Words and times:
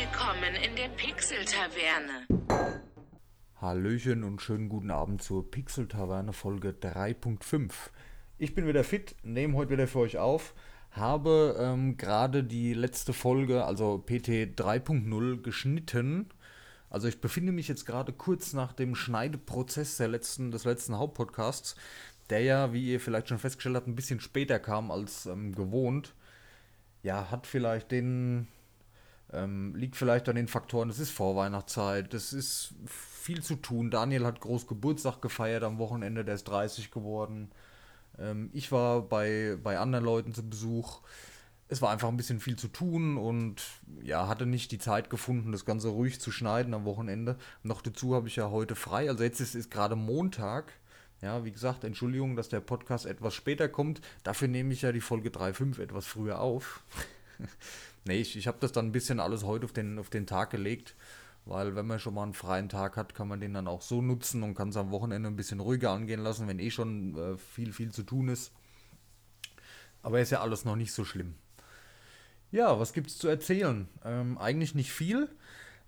Willkommen 0.00 0.54
in 0.54 0.76
der 0.76 0.88
Pixel-Taverne. 0.96 2.26
Hallöchen 3.60 4.24
und 4.24 4.40
schönen 4.40 4.70
guten 4.70 4.90
Abend 4.90 5.22
zur 5.22 5.50
Pixel-Taverne 5.50 6.32
Folge 6.32 6.70
3.5. 6.70 7.70
Ich 8.38 8.54
bin 8.54 8.66
wieder 8.66 8.82
fit, 8.82 9.14
nehme 9.24 9.58
heute 9.58 9.72
wieder 9.72 9.86
für 9.86 9.98
euch 9.98 10.16
auf, 10.16 10.54
habe 10.92 11.54
ähm, 11.60 11.98
gerade 11.98 12.44
die 12.44 12.72
letzte 12.72 13.12
Folge, 13.12 13.66
also 13.66 13.98
PT 13.98 14.58
3.0, 14.58 15.42
geschnitten. 15.42 16.30
Also 16.88 17.06
ich 17.06 17.20
befinde 17.20 17.52
mich 17.52 17.68
jetzt 17.68 17.84
gerade 17.84 18.14
kurz 18.14 18.54
nach 18.54 18.72
dem 18.72 18.94
Schneideprozess 18.94 19.98
der 19.98 20.08
letzten, 20.08 20.50
des 20.50 20.64
letzten 20.64 20.96
Hauptpodcasts, 20.96 21.76
der 22.30 22.40
ja, 22.40 22.72
wie 22.72 22.92
ihr 22.92 23.00
vielleicht 23.00 23.28
schon 23.28 23.38
festgestellt 23.38 23.76
habt, 23.76 23.86
ein 23.86 23.96
bisschen 23.96 24.20
später 24.20 24.60
kam 24.60 24.90
als 24.90 25.26
ähm, 25.26 25.54
gewohnt. 25.54 26.14
Ja, 27.02 27.30
hat 27.30 27.46
vielleicht 27.46 27.90
den 27.90 28.48
ähm, 29.32 29.74
liegt 29.74 29.96
vielleicht 29.96 30.28
an 30.28 30.36
den 30.36 30.48
Faktoren, 30.48 30.90
es 30.90 30.98
ist 30.98 31.10
Vorweihnachtszeit, 31.10 32.12
es 32.14 32.32
ist 32.32 32.74
viel 32.86 33.42
zu 33.42 33.56
tun. 33.56 33.90
Daniel 33.90 34.26
hat 34.26 34.40
groß 34.40 34.66
Geburtstag 34.66 35.20
gefeiert 35.22 35.62
am 35.62 35.78
Wochenende, 35.78 36.24
der 36.24 36.34
ist 36.34 36.44
30 36.44 36.90
geworden. 36.90 37.50
Ähm, 38.18 38.50
ich 38.52 38.72
war 38.72 39.02
bei, 39.02 39.56
bei 39.62 39.78
anderen 39.78 40.04
Leuten 40.04 40.34
zu 40.34 40.48
Besuch. 40.48 41.00
Es 41.68 41.80
war 41.80 41.90
einfach 41.90 42.08
ein 42.08 42.16
bisschen 42.16 42.40
viel 42.40 42.56
zu 42.56 42.66
tun 42.66 43.16
und 43.16 43.62
ja, 44.02 44.26
hatte 44.26 44.44
nicht 44.44 44.72
die 44.72 44.78
Zeit 44.78 45.08
gefunden, 45.08 45.52
das 45.52 45.64
Ganze 45.64 45.88
ruhig 45.88 46.20
zu 46.20 46.32
schneiden 46.32 46.74
am 46.74 46.84
Wochenende. 46.84 47.36
Noch 47.62 47.80
dazu 47.80 48.14
habe 48.16 48.26
ich 48.26 48.36
ja 48.36 48.50
heute 48.50 48.74
frei. 48.74 49.08
Also 49.08 49.22
jetzt 49.22 49.40
ist, 49.40 49.54
ist 49.54 49.70
gerade 49.70 49.94
Montag. 49.94 50.72
Ja, 51.22 51.44
wie 51.44 51.52
gesagt, 51.52 51.84
Entschuldigung, 51.84 52.34
dass 52.34 52.48
der 52.48 52.60
Podcast 52.60 53.06
etwas 53.06 53.34
später 53.34 53.68
kommt. 53.68 54.00
Dafür 54.24 54.48
nehme 54.48 54.72
ich 54.72 54.82
ja 54.82 54.90
die 54.90 55.02
Folge 55.02 55.28
3.5 55.28 55.80
etwas 55.80 56.06
früher 56.06 56.40
auf. 56.40 56.82
nee, 58.04 58.20
ich, 58.20 58.36
ich 58.36 58.46
habe 58.46 58.58
das 58.60 58.72
dann 58.72 58.86
ein 58.86 58.92
bisschen 58.92 59.20
alles 59.20 59.44
heute 59.44 59.64
auf 59.66 59.72
den, 59.72 59.98
auf 59.98 60.10
den 60.10 60.26
Tag 60.26 60.50
gelegt, 60.50 60.94
weil 61.44 61.74
wenn 61.76 61.86
man 61.86 61.98
schon 61.98 62.14
mal 62.14 62.24
einen 62.24 62.34
freien 62.34 62.68
Tag 62.68 62.96
hat, 62.96 63.14
kann 63.14 63.28
man 63.28 63.40
den 63.40 63.54
dann 63.54 63.68
auch 63.68 63.82
so 63.82 64.02
nutzen 64.02 64.42
und 64.42 64.54
kann 64.54 64.70
es 64.70 64.76
am 64.76 64.90
Wochenende 64.90 65.28
ein 65.28 65.36
bisschen 65.36 65.60
ruhiger 65.60 65.90
angehen 65.90 66.20
lassen, 66.20 66.48
wenn 66.48 66.58
eh 66.58 66.70
schon 66.70 67.16
äh, 67.16 67.36
viel, 67.36 67.72
viel 67.72 67.92
zu 67.92 68.02
tun 68.02 68.28
ist. 68.28 68.52
Aber 70.02 70.20
ist 70.20 70.30
ja 70.30 70.40
alles 70.40 70.64
noch 70.64 70.76
nicht 70.76 70.92
so 70.92 71.04
schlimm. 71.04 71.34
Ja, 72.52 72.80
was 72.80 72.92
gibt 72.92 73.08
es 73.08 73.18
zu 73.18 73.28
erzählen? 73.28 73.88
Ähm, 74.04 74.38
eigentlich 74.38 74.74
nicht 74.74 74.92
viel. 74.92 75.28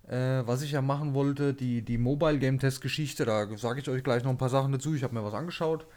Äh, 0.07 0.45
was 0.45 0.61
ich 0.61 0.71
ja 0.71 0.81
machen 0.81 1.13
wollte, 1.13 1.53
die, 1.53 1.81
die 1.81 1.97
Mobile 1.97 2.37
Game 2.37 2.59
Test 2.59 2.81
Geschichte, 2.81 3.25
da 3.25 3.47
sage 3.57 3.79
ich 3.79 3.89
euch 3.89 4.03
gleich 4.03 4.23
noch 4.23 4.31
ein 4.31 4.37
paar 4.37 4.49
Sachen 4.49 4.71
dazu. 4.71 4.93
Ich 4.93 5.03
habe 5.03 5.13
mir 5.13 5.23
was 5.23 5.33
angeschaut. 5.33 5.87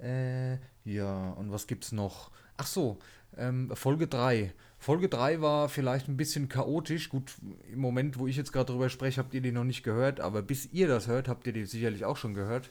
Äh, 0.00 0.58
ja, 0.84 1.30
und 1.30 1.50
was 1.52 1.66
gibt's 1.66 1.92
noch? 1.92 2.30
Ach 2.56 2.66
so, 2.66 2.98
ähm, 3.36 3.70
Folge 3.74 4.06
3. 4.06 4.52
Folge 4.78 5.08
3 5.08 5.40
war 5.40 5.68
vielleicht 5.68 6.08
ein 6.08 6.16
bisschen 6.16 6.48
chaotisch. 6.48 7.08
Gut, 7.08 7.32
im 7.72 7.80
Moment, 7.80 8.18
wo 8.18 8.26
ich 8.26 8.36
jetzt 8.36 8.52
gerade 8.52 8.72
drüber 8.72 8.88
spreche, 8.88 9.20
habt 9.20 9.34
ihr 9.34 9.40
die 9.40 9.52
noch 9.52 9.64
nicht 9.64 9.82
gehört, 9.82 10.20
aber 10.20 10.42
bis 10.42 10.72
ihr 10.72 10.88
das 10.88 11.06
hört, 11.06 11.28
habt 11.28 11.46
ihr 11.46 11.52
die 11.52 11.64
sicherlich 11.64 12.04
auch 12.04 12.16
schon 12.16 12.34
gehört. 12.34 12.70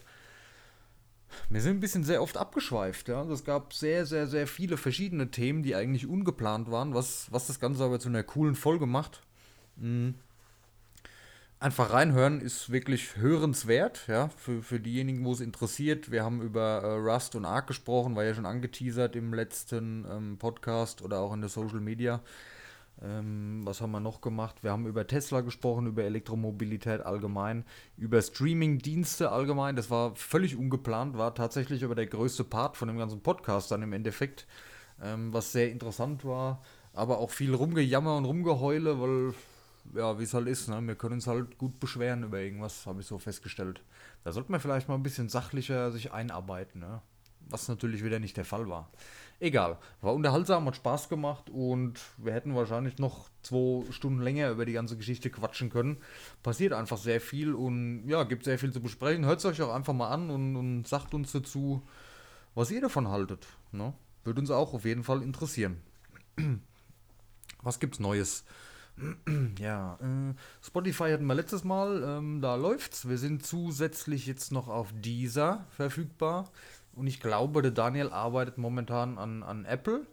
Wir 1.50 1.60
sind 1.60 1.78
ein 1.78 1.80
bisschen 1.80 2.04
sehr 2.04 2.22
oft 2.22 2.36
abgeschweift, 2.36 3.08
ja. 3.08 3.20
Also 3.20 3.32
es 3.32 3.44
gab 3.44 3.72
sehr, 3.72 4.06
sehr, 4.06 4.26
sehr 4.26 4.46
viele 4.46 4.76
verschiedene 4.76 5.30
Themen, 5.30 5.62
die 5.62 5.74
eigentlich 5.74 6.06
ungeplant 6.06 6.70
waren, 6.70 6.94
was, 6.94 7.26
was 7.32 7.48
das 7.48 7.58
Ganze 7.60 7.84
aber 7.84 7.98
zu 7.98 8.08
einer 8.08 8.22
coolen 8.22 8.54
Folge 8.54 8.86
macht. 8.86 9.22
Mhm 9.76 10.14
einfach 11.58 11.92
reinhören 11.92 12.40
ist 12.40 12.70
wirklich 12.70 13.16
hörenswert, 13.16 14.06
ja, 14.08 14.28
für, 14.28 14.62
für 14.62 14.80
diejenigen, 14.80 15.24
wo 15.24 15.32
es 15.32 15.40
interessiert. 15.40 16.10
Wir 16.10 16.24
haben 16.24 16.42
über 16.42 16.82
äh, 16.82 16.92
Rust 16.96 17.34
und 17.34 17.44
Arc 17.44 17.66
gesprochen, 17.66 18.16
war 18.16 18.24
ja 18.24 18.34
schon 18.34 18.46
angeteasert 18.46 19.16
im 19.16 19.32
letzten 19.32 20.06
ähm, 20.10 20.38
Podcast 20.38 21.02
oder 21.02 21.20
auch 21.20 21.32
in 21.32 21.40
der 21.40 21.50
Social 21.50 21.80
Media. 21.80 22.20
Ähm, 23.02 23.60
was 23.64 23.80
haben 23.80 23.92
wir 23.92 24.00
noch 24.00 24.20
gemacht? 24.20 24.62
Wir 24.62 24.70
haben 24.70 24.86
über 24.86 25.06
Tesla 25.06 25.42
gesprochen, 25.42 25.86
über 25.86 26.04
Elektromobilität 26.04 27.02
allgemein, 27.02 27.64
über 27.96 28.20
Streaming-Dienste 28.22 29.30
allgemein. 29.30 29.76
Das 29.76 29.90
war 29.90 30.14
völlig 30.14 30.56
ungeplant, 30.56 31.18
war 31.18 31.34
tatsächlich 31.34 31.84
aber 31.84 31.94
der 31.94 32.06
größte 32.06 32.44
Part 32.44 32.76
von 32.76 32.88
dem 32.88 32.98
ganzen 32.98 33.22
Podcast 33.22 33.70
dann 33.70 33.82
im 33.82 33.92
Endeffekt, 33.92 34.46
ähm, 35.02 35.32
was 35.32 35.52
sehr 35.52 35.70
interessant 35.70 36.24
war. 36.24 36.62
Aber 36.94 37.18
auch 37.18 37.30
viel 37.30 37.54
Rumgejammer 37.54 38.16
und 38.16 38.24
Rumgeheule, 38.24 38.98
weil 39.00 39.34
ja, 39.94 40.18
wie 40.18 40.24
es 40.24 40.34
halt 40.34 40.48
ist, 40.48 40.68
ne? 40.68 40.80
wir 40.86 40.94
können 40.94 41.14
uns 41.14 41.26
halt 41.26 41.58
gut 41.58 41.78
beschweren 41.80 42.24
über 42.24 42.40
irgendwas, 42.40 42.86
habe 42.86 43.00
ich 43.00 43.06
so 43.06 43.18
festgestellt. 43.18 43.80
Da 44.24 44.32
sollte 44.32 44.50
man 44.50 44.60
vielleicht 44.60 44.88
mal 44.88 44.94
ein 44.94 45.02
bisschen 45.02 45.28
sachlicher 45.28 45.92
sich 45.92 46.12
einarbeiten, 46.12 46.80
ne? 46.80 47.00
was 47.48 47.68
natürlich 47.68 48.02
wieder 48.04 48.18
nicht 48.18 48.36
der 48.36 48.44
Fall 48.44 48.68
war. 48.68 48.90
Egal, 49.38 49.78
war 50.00 50.14
unterhaltsam, 50.14 50.66
hat 50.66 50.76
Spaß 50.76 51.08
gemacht 51.08 51.50
und 51.50 52.00
wir 52.16 52.32
hätten 52.32 52.54
wahrscheinlich 52.54 52.98
noch 52.98 53.28
zwei 53.42 53.84
Stunden 53.92 54.22
länger 54.22 54.50
über 54.50 54.64
die 54.64 54.72
ganze 54.72 54.96
Geschichte 54.96 55.30
quatschen 55.30 55.70
können. 55.70 55.98
Passiert 56.42 56.72
einfach 56.72 56.96
sehr 56.96 57.20
viel 57.20 57.54
und 57.54 58.08
ja, 58.08 58.24
gibt 58.24 58.44
sehr 58.44 58.58
viel 58.58 58.72
zu 58.72 58.80
besprechen. 58.80 59.26
Hört 59.26 59.40
es 59.40 59.44
euch 59.44 59.60
auch 59.62 59.74
einfach 59.74 59.92
mal 59.92 60.08
an 60.08 60.30
und, 60.30 60.56
und 60.56 60.88
sagt 60.88 61.12
uns 61.12 61.32
dazu, 61.32 61.82
was 62.54 62.70
ihr 62.70 62.80
davon 62.80 63.08
haltet. 63.08 63.46
Ne? 63.72 63.92
Würde 64.24 64.40
uns 64.40 64.50
auch 64.50 64.72
auf 64.72 64.84
jeden 64.84 65.04
Fall 65.04 65.22
interessieren. 65.22 65.82
Was 67.62 67.80
gibt's 67.80 67.98
Neues? 67.98 68.44
Ja, 69.58 69.98
äh, 70.00 70.34
Spotify 70.64 71.10
hatten 71.10 71.26
wir 71.26 71.34
letztes 71.34 71.64
Mal, 71.64 72.02
ähm, 72.02 72.40
da 72.40 72.54
läuft's. 72.54 73.08
Wir 73.08 73.18
sind 73.18 73.44
zusätzlich 73.44 74.26
jetzt 74.26 74.52
noch 74.52 74.68
auf 74.68 74.88
dieser 74.94 75.64
verfügbar. 75.70 76.50
Und 76.94 77.06
ich 77.06 77.20
glaube, 77.20 77.62
der 77.62 77.72
Daniel 77.72 78.10
arbeitet 78.10 78.58
momentan 78.58 79.18
an, 79.18 79.42
an 79.42 79.64
Apple. 79.64 80.06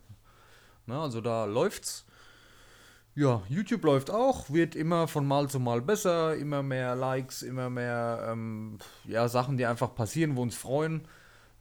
Na, 0.86 1.02
also 1.02 1.22
da 1.22 1.46
läuft's. 1.46 2.06
Ja, 3.16 3.44
YouTube 3.48 3.84
läuft 3.84 4.10
auch, 4.10 4.50
wird 4.50 4.76
immer 4.76 5.08
von 5.08 5.26
Mal 5.28 5.48
zu 5.48 5.60
Mal 5.60 5.82
besser, 5.82 6.36
immer 6.36 6.64
mehr 6.64 6.96
Likes, 6.96 7.44
immer 7.44 7.70
mehr 7.70 8.28
ähm, 8.32 8.80
ja, 9.06 9.28
Sachen, 9.28 9.56
die 9.56 9.68
einfach 9.68 9.94
passieren, 9.94 10.36
wo 10.36 10.42
uns 10.42 10.56
freuen. 10.56 11.08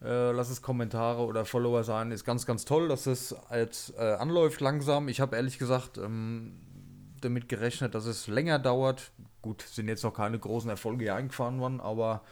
Äh, 0.01 0.31
lass 0.31 0.49
es 0.49 0.63
Kommentare 0.63 1.21
oder 1.21 1.45
Follower 1.45 1.83
sein, 1.83 2.11
ist 2.11 2.25
ganz, 2.25 2.47
ganz 2.47 2.65
toll, 2.65 2.87
dass 2.87 3.05
es 3.05 3.35
jetzt 3.53 3.93
äh, 3.97 4.15
anläuft 4.15 4.61
langsam. 4.61 5.07
Ich 5.07 5.21
habe 5.21 5.35
ehrlich 5.35 5.59
gesagt 5.59 5.99
ähm, 5.99 6.59
damit 7.23 7.49
gerechnet, 7.49 7.95
dass 7.95 8.05
es 8.05 8.27
länger 8.27 8.59
dauert. 8.59 9.11
Gut, 9.41 9.61
sind 9.61 9.87
jetzt 9.87 10.03
noch 10.03 10.13
keine 10.13 10.39
großen 10.39 10.69
Erfolge 10.69 11.05
hier 11.05 11.15
eingefahren 11.15 11.59
worden, 11.59 11.81
aber 11.81 12.23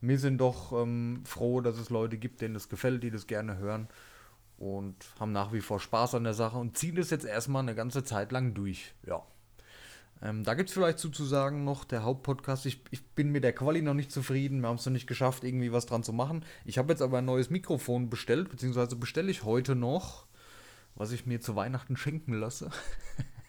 wir 0.00 0.18
sind 0.18 0.38
doch 0.38 0.72
ähm, 0.72 1.22
froh, 1.24 1.60
dass 1.60 1.78
es 1.78 1.90
Leute 1.90 2.18
gibt, 2.18 2.40
denen 2.40 2.54
das 2.54 2.68
gefällt, 2.68 3.02
die 3.02 3.10
das 3.10 3.26
gerne 3.26 3.58
hören 3.58 3.88
und 4.60 4.94
haben 5.18 5.32
nach 5.32 5.52
wie 5.52 5.62
vor 5.62 5.80
Spaß 5.80 6.14
an 6.14 6.24
der 6.24 6.34
Sache 6.34 6.58
und 6.58 6.76
ziehen 6.76 6.94
das 6.94 7.10
jetzt 7.10 7.24
erstmal 7.24 7.62
eine 7.62 7.74
ganze 7.74 8.04
Zeit 8.04 8.30
lang 8.30 8.54
durch. 8.54 8.94
Ja. 9.06 9.22
Ähm, 10.22 10.44
da 10.44 10.52
gibt 10.52 10.68
es 10.68 10.74
vielleicht 10.74 10.98
sozusagen 10.98 11.64
noch 11.64 11.84
der 11.84 12.02
Hauptpodcast. 12.02 12.66
Ich, 12.66 12.82
ich 12.90 13.02
bin 13.12 13.32
mit 13.32 13.42
der 13.42 13.54
Quali 13.54 13.80
noch 13.80 13.94
nicht 13.94 14.12
zufrieden. 14.12 14.60
Wir 14.60 14.68
haben 14.68 14.76
es 14.76 14.84
noch 14.84 14.92
nicht 14.92 15.06
geschafft, 15.06 15.44
irgendwie 15.44 15.72
was 15.72 15.86
dran 15.86 16.02
zu 16.02 16.12
machen. 16.12 16.44
Ich 16.66 16.76
habe 16.76 16.92
jetzt 16.92 17.00
aber 17.00 17.18
ein 17.18 17.24
neues 17.24 17.48
Mikrofon 17.48 18.10
bestellt, 18.10 18.50
beziehungsweise 18.50 18.96
bestelle 18.96 19.30
ich 19.30 19.44
heute 19.44 19.74
noch, 19.74 20.26
was 20.94 21.10
ich 21.12 21.24
mir 21.24 21.40
zu 21.40 21.56
Weihnachten 21.56 21.96
schenken 21.96 22.34
lasse. 22.34 22.70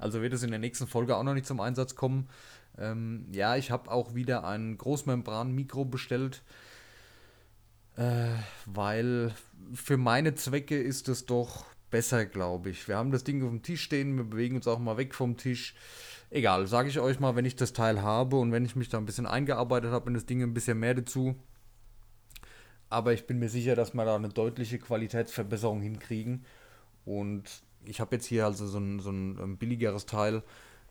Also 0.00 0.22
wird 0.22 0.32
es 0.32 0.42
in 0.42 0.50
der 0.50 0.58
nächsten 0.58 0.86
Folge 0.86 1.16
auch 1.16 1.22
noch 1.22 1.34
nicht 1.34 1.46
zum 1.46 1.60
Einsatz 1.60 1.94
kommen. 1.94 2.28
Ähm, 2.78 3.26
ja, 3.32 3.56
ich 3.56 3.70
habe 3.70 3.90
auch 3.90 4.14
wieder 4.14 4.44
ein 4.44 4.78
Großmembran-Mikro 4.78 5.84
bestellt, 5.84 6.42
äh, 7.96 8.28
weil 8.66 9.32
für 9.74 9.96
meine 9.96 10.34
Zwecke 10.34 10.80
ist 10.80 11.08
es 11.08 11.26
doch 11.26 11.64
besser, 11.90 12.24
glaube 12.24 12.70
ich. 12.70 12.88
Wir 12.88 12.96
haben 12.96 13.10
das 13.10 13.24
Ding 13.24 13.42
auf 13.42 13.50
dem 13.50 13.62
Tisch 13.62 13.82
stehen, 13.82 14.16
wir 14.16 14.24
bewegen 14.24 14.56
uns 14.56 14.66
auch 14.66 14.78
mal 14.78 14.96
weg 14.96 15.14
vom 15.14 15.36
Tisch. 15.36 15.74
Egal, 16.30 16.66
sage 16.68 16.88
ich 16.88 17.00
euch 17.00 17.18
mal, 17.18 17.34
wenn 17.34 17.44
ich 17.44 17.56
das 17.56 17.72
Teil 17.72 18.02
habe 18.02 18.36
und 18.36 18.52
wenn 18.52 18.64
ich 18.64 18.76
mich 18.76 18.88
da 18.88 18.98
ein 18.98 19.06
bisschen 19.06 19.26
eingearbeitet 19.26 19.90
habe 19.90 20.08
in 20.08 20.14
das 20.14 20.26
Ding 20.26 20.42
ein 20.42 20.54
bisschen 20.54 20.78
mehr 20.78 20.94
dazu. 20.94 21.34
Aber 22.88 23.12
ich 23.12 23.26
bin 23.26 23.38
mir 23.38 23.48
sicher, 23.48 23.74
dass 23.74 23.94
wir 23.94 24.04
da 24.04 24.16
eine 24.16 24.28
deutliche 24.28 24.78
Qualitätsverbesserung 24.78 25.80
hinkriegen. 25.80 26.44
Und 27.04 27.62
ich 27.90 28.00
habe 28.00 28.16
jetzt 28.16 28.26
hier 28.26 28.46
also 28.46 28.66
so 28.66 28.78
ein, 28.78 29.00
so 29.00 29.10
ein 29.10 29.38
ähm, 29.38 29.56
billigeres 29.58 30.06
Teil, 30.06 30.42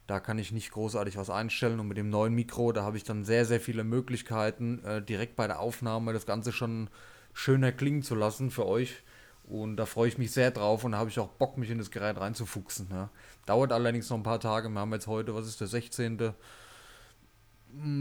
da 0.05 0.19
kann 0.19 0.39
ich 0.39 0.51
nicht 0.51 0.71
großartig 0.71 1.17
was 1.17 1.29
einstellen 1.29 1.79
und 1.79 1.87
mit 1.87 1.97
dem 1.97 2.09
neuen 2.09 2.33
Mikro, 2.33 2.71
da 2.71 2.83
habe 2.83 2.97
ich 2.97 3.03
dann 3.03 3.25
sehr, 3.25 3.45
sehr 3.45 3.59
viele 3.59 3.83
Möglichkeiten, 3.83 4.83
äh, 4.83 5.01
direkt 5.01 5.35
bei 5.35 5.47
der 5.47 5.59
Aufnahme 5.59 6.13
das 6.13 6.25
Ganze 6.25 6.51
schon 6.51 6.89
schöner 7.33 7.71
klingen 7.71 8.03
zu 8.03 8.15
lassen 8.15 8.51
für 8.51 8.65
euch. 8.65 9.03
Und 9.43 9.77
da 9.77 9.87
freue 9.87 10.07
ich 10.07 10.19
mich 10.19 10.31
sehr 10.31 10.51
drauf 10.51 10.83
und 10.83 10.91
da 10.91 10.99
habe 10.99 11.09
ich 11.09 11.17
auch 11.19 11.29
Bock, 11.29 11.57
mich 11.57 11.71
in 11.71 11.79
das 11.79 11.89
Gerät 11.89 12.17
reinzufuchsen. 12.17 12.87
Ja. 12.91 13.09
Dauert 13.47 13.71
allerdings 13.71 14.09
noch 14.09 14.17
ein 14.17 14.23
paar 14.23 14.39
Tage. 14.39 14.69
Wir 14.69 14.79
haben 14.79 14.93
jetzt 14.93 15.07
heute, 15.07 15.33
was 15.33 15.47
ist 15.47 15.59
der 15.59 15.67
16. 15.67 16.33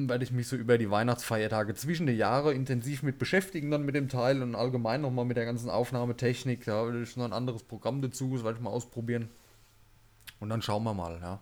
Hm, 0.08 0.10
werde 0.10 0.25
ich 0.25 0.32
mich 0.32 0.49
so 0.49 0.56
über 0.56 0.78
die 0.78 0.90
Weihnachtsfeiertage 0.90 1.75
zwischen 1.75 2.06
den 2.06 2.16
Jahren 2.16 2.56
intensiv 2.56 3.02
mit 3.02 3.19
beschäftigen, 3.19 3.70
dann 3.70 3.84
mit 3.84 3.94
dem 3.94 4.08
Teil 4.08 4.43
und 4.43 4.55
allgemein 4.55 5.02
nochmal 5.02 5.25
mit 5.25 5.37
der 5.37 5.44
ganzen 5.44 5.70
Aufnahmetechnik. 5.70 6.64
Da 6.64 6.87
werde 6.87 7.02
ich 7.02 7.16
noch 7.16 7.25
ein 7.25 7.32
anderes 7.32 7.62
Programm 7.62 8.00
dazu, 8.00 8.32
das 8.34 8.44
werde 8.44 8.58
ich 8.58 8.64
mal 8.64 8.70
ausprobieren. 8.70 9.28
Und 10.40 10.49
dann 10.49 10.62
schauen 10.62 10.84
wir 10.84 10.94
mal, 10.94 11.19
ja. 11.20 11.40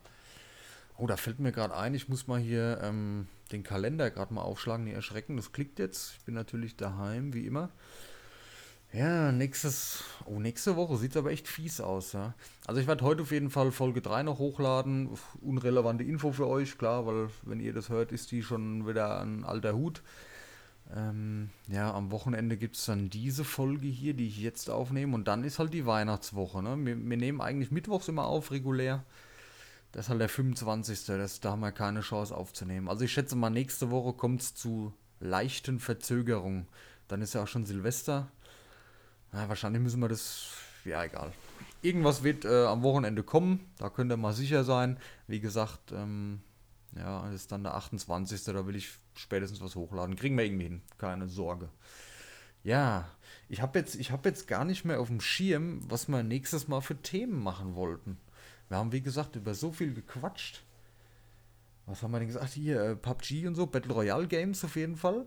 Oh, 0.99 1.07
da 1.07 1.17
fällt 1.17 1.41
mir 1.41 1.53
gerade 1.53 1.77
ein, 1.77 1.95
ich 1.95 2.09
muss 2.09 2.27
mal 2.27 2.41
hier 2.41 2.81
ähm, 2.83 3.29
den 3.53 3.63
Kalender 3.63 4.11
gerade 4.11 4.33
mal 4.33 4.43
aufschlagen, 4.43 4.85
nicht 4.85 4.95
erschrecken. 4.95 5.37
Das 5.37 5.53
klickt 5.53 5.79
jetzt. 5.79 6.15
Ich 6.19 6.25
bin 6.25 6.35
natürlich 6.35 6.77
daheim, 6.77 7.35
wie 7.35 7.47
immer. 7.47 7.69
Ja, 8.97 9.31
nächstes, 9.31 10.05
oh, 10.25 10.41
nächste 10.41 10.75
Woche 10.75 10.97
sieht 10.97 11.11
es 11.11 11.19
aber 11.19 11.31
echt 11.31 11.49
fies 11.49 11.83
aus, 11.83 12.15
ja. 12.15 12.33
Also 12.65 12.81
ich 12.81 12.87
werde 12.87 13.05
heute 13.05 13.21
auf 13.21 13.31
jeden 13.31 13.51
Fall 13.51 13.71
Folge 13.71 14.01
3 14.01 14.23
noch 14.23 14.39
hochladen. 14.39 15.11
Unrelevante 15.43 16.03
Info 16.03 16.33
für 16.33 16.47
euch, 16.47 16.79
klar, 16.79 17.07
weil 17.07 17.29
wenn 17.43 17.61
ihr 17.61 17.75
das 17.75 17.91
hört, 17.91 18.11
ist 18.11 18.31
die 18.31 18.43
schon 18.43 18.87
wieder 18.89 19.21
ein 19.21 19.45
alter 19.45 19.75
Hut. 19.75 20.03
Ähm, 20.95 21.51
ja, 21.69 21.93
am 21.93 22.11
Wochenende 22.11 22.57
gibt 22.57 22.77
es 22.77 22.87
dann 22.87 23.11
diese 23.11 23.45
Folge 23.45 23.87
hier, 23.87 24.15
die 24.15 24.29
ich 24.29 24.39
jetzt 24.39 24.71
aufnehme. 24.71 25.15
Und 25.15 25.29
dann 25.29 25.45
ist 25.45 25.59
halt 25.59 25.75
die 25.75 25.85
Weihnachtswoche. 25.85 26.63
Ne? 26.63 26.79
Wir, 26.87 26.97
wir 26.97 27.17
nehmen 27.19 27.43
eigentlich 27.43 27.71
mittwochs 27.71 28.09
immer 28.09 28.25
auf, 28.25 28.51
regulär. 28.51 29.05
Das 29.93 30.07
ist 30.07 30.09
halt 30.09 30.23
der 30.23 30.31
25. 30.31 31.05
Das, 31.05 31.41
da 31.41 31.51
haben 31.51 31.61
wir 31.61 31.73
keine 31.73 32.01
Chance 32.01 32.35
aufzunehmen. 32.35 32.89
Also 32.89 33.05
ich 33.05 33.13
schätze 33.13 33.37
mal, 33.37 33.51
nächste 33.51 33.91
Woche 33.91 34.15
kommt 34.15 34.41
es 34.41 34.55
zu 34.55 34.95
leichten 35.21 35.81
Verzögerungen. 35.81 36.67
Dann 37.09 37.21
ist 37.21 37.35
ja 37.35 37.43
auch 37.43 37.49
schon 37.49 37.67
Silvester. 37.67 38.31
Na, 39.37 39.51
wahrscheinlich 39.51 39.83
müssen 39.83 40.01
wir 40.01 40.09
das. 40.09 40.47
Ja, 40.87 41.05
egal. 41.05 41.31
Irgendwas 41.83 42.23
wird 42.23 42.47
äh, 42.47 42.65
am 42.65 42.83
Wochenende 42.83 43.23
kommen. 43.23 43.61
Da 43.77 43.91
könnt 43.91 44.11
ihr 44.11 44.17
mal 44.17 44.33
sicher 44.33 44.65
sein. 44.65 44.99
Wie 45.27 45.41
gesagt, 45.41 45.93
ähm, 45.93 46.41
ja, 46.97 47.29
ist 47.29 47.53
dann 47.53 47.63
der 47.63 47.75
28. 47.75 48.43
Da 48.45 48.67
will 48.67 48.77
ich 48.77 48.89
spätestens 49.15 49.61
was 49.61 49.77
hochladen. 49.77 50.17
Kriegen 50.17 50.39
wir 50.39 50.45
irgendwie 50.47 50.65
hin. 50.65 50.83
Keine 50.97 51.29
Sorge. 51.29 51.69
Ja, 52.65 53.11
ich 53.51 53.61
habe 53.61 53.79
jetzt, 53.79 53.97
hab 54.11 54.25
jetzt 54.25 54.49
gar 54.49 54.65
nicht 54.65 54.87
mehr 54.87 55.01
auf 55.01 55.09
dem 55.09 55.21
Schirm, 55.21 55.83
was 55.87 56.09
wir 56.09 56.23
nächstes 56.23 56.67
Mal 56.67 56.81
für 56.81 56.97
Themen 56.97 57.39
machen 57.39 57.75
wollten. 57.75 58.17
Wir 58.71 58.79
haben, 58.79 58.93
wie 58.93 59.03
gesagt, 59.03 59.37
über 59.37 59.53
so 59.53 59.71
viel 59.71 59.93
gequatscht. 59.93 60.63
Was 61.85 62.03
haben 62.03 62.13
wir 62.13 62.21
denn 62.21 62.29
gesagt? 62.29 62.55
Hier, 62.55 62.81
äh, 62.81 62.97
PUBG 62.97 63.49
und 63.49 63.55
so, 63.55 63.67
Battle 63.67 63.93
Royale 63.93 64.29
Games 64.29 64.65
auf 64.65 64.77
jeden 64.77 64.97
Fall. 64.97 65.27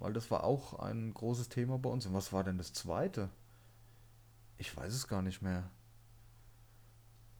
Weil 0.00 0.14
das 0.14 0.30
war 0.30 0.44
auch 0.44 0.78
ein 0.80 1.12
großes 1.12 1.50
Thema 1.50 1.78
bei 1.78 1.90
uns. 1.90 2.06
Und 2.06 2.14
was 2.14 2.32
war 2.32 2.42
denn 2.42 2.58
das 2.58 2.72
zweite? 2.72 3.28
Ich 4.56 4.74
weiß 4.76 4.92
es 4.92 5.06
gar 5.06 5.22
nicht 5.22 5.42
mehr. 5.42 5.70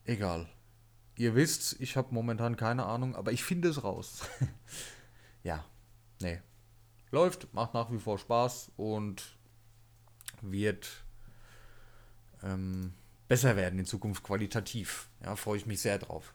Egal. 0.05 0.47
Ihr 1.17 1.35
wisst, 1.35 1.79
ich 1.81 1.97
habe 1.97 2.13
momentan 2.13 2.55
keine 2.55 2.85
Ahnung, 2.85 3.15
aber 3.15 3.31
ich 3.31 3.43
finde 3.43 3.69
es 3.69 3.83
raus. 3.83 4.21
ja, 5.43 5.65
nee. 6.21 6.39
Läuft, 7.09 7.53
macht 7.53 7.73
nach 7.73 7.91
wie 7.91 7.99
vor 7.99 8.17
Spaß 8.17 8.71
und 8.77 9.37
wird 10.41 11.03
ähm, 12.43 12.93
besser 13.27 13.55
werden 13.55 13.79
in 13.79 13.85
Zukunft 13.85 14.23
qualitativ. 14.23 15.09
Ja, 15.23 15.35
freue 15.35 15.57
ich 15.57 15.65
mich 15.65 15.81
sehr 15.81 15.97
drauf. 15.97 16.33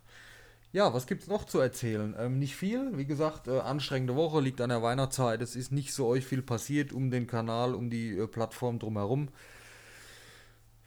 Ja, 0.76 0.92
was 0.92 1.06
gibt 1.06 1.22
es 1.22 1.28
noch 1.28 1.46
zu 1.46 1.58
erzählen? 1.58 2.14
Ähm, 2.18 2.38
nicht 2.38 2.54
viel. 2.54 2.98
Wie 2.98 3.06
gesagt, 3.06 3.48
äh, 3.48 3.60
anstrengende 3.60 4.14
Woche, 4.14 4.42
liegt 4.42 4.60
an 4.60 4.68
der 4.68 4.82
Weihnachtszeit. 4.82 5.40
Es 5.40 5.56
ist 5.56 5.72
nicht 5.72 5.94
so 5.94 6.06
euch 6.06 6.26
viel 6.26 6.42
passiert 6.42 6.92
um 6.92 7.10
den 7.10 7.26
Kanal, 7.26 7.74
um 7.74 7.88
die 7.88 8.10
äh, 8.10 8.26
Plattform 8.26 8.78
drumherum. 8.78 9.30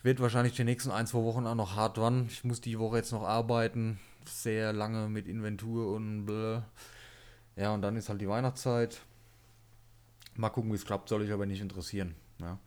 Wird 0.04 0.20
wahrscheinlich 0.20 0.54
die 0.54 0.64
nächsten 0.64 0.92
ein, 0.92 1.08
zwei 1.08 1.24
Wochen 1.24 1.48
auch 1.48 1.56
noch 1.56 1.76
hart 1.76 1.98
dran. 1.98 2.28
Ich 2.30 2.44
muss 2.44 2.62
die 2.62 2.78
Woche 2.78 2.98
jetzt 2.98 3.12
noch 3.12 3.24
arbeiten. 3.24 4.00
Sehr 4.26 4.74
lange 4.74 5.10
mit 5.10 5.28
Inventur 5.28 5.96
und 5.96 6.28
bläh. 6.28 6.62
Ja, 7.56 7.74
und 7.74 7.82
dann 7.82 7.96
ist 7.96 8.10
halt 8.10 8.22
die 8.22 8.30
Weihnachtszeit. 8.30 9.02
Mal 10.36 10.50
gucken, 10.50 10.70
wie 10.70 10.76
es 10.76 10.86
klappt, 10.86 11.10
soll 11.10 11.24
ich 11.24 11.32
aber 11.32 11.48
nicht 11.48 11.62
interessieren. 11.62 12.14
Ja. 12.40 12.60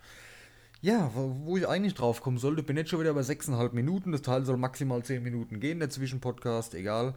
Ja, 0.82 1.10
wo 1.14 1.56
ich 1.56 1.66
eigentlich 1.66 1.94
drauf 1.94 2.20
kommen 2.20 2.36
sollte, 2.36 2.62
bin 2.62 2.76
jetzt 2.76 2.90
schon 2.90 3.00
wieder 3.00 3.14
bei 3.14 3.22
6,5 3.22 3.72
Minuten. 3.72 4.12
Das 4.12 4.20
Teil 4.20 4.44
soll 4.44 4.58
maximal 4.58 5.02
10 5.02 5.22
Minuten 5.22 5.58
gehen, 5.60 5.78
der 5.78 5.88
Zwischenpodcast, 5.88 6.74
egal. 6.74 7.14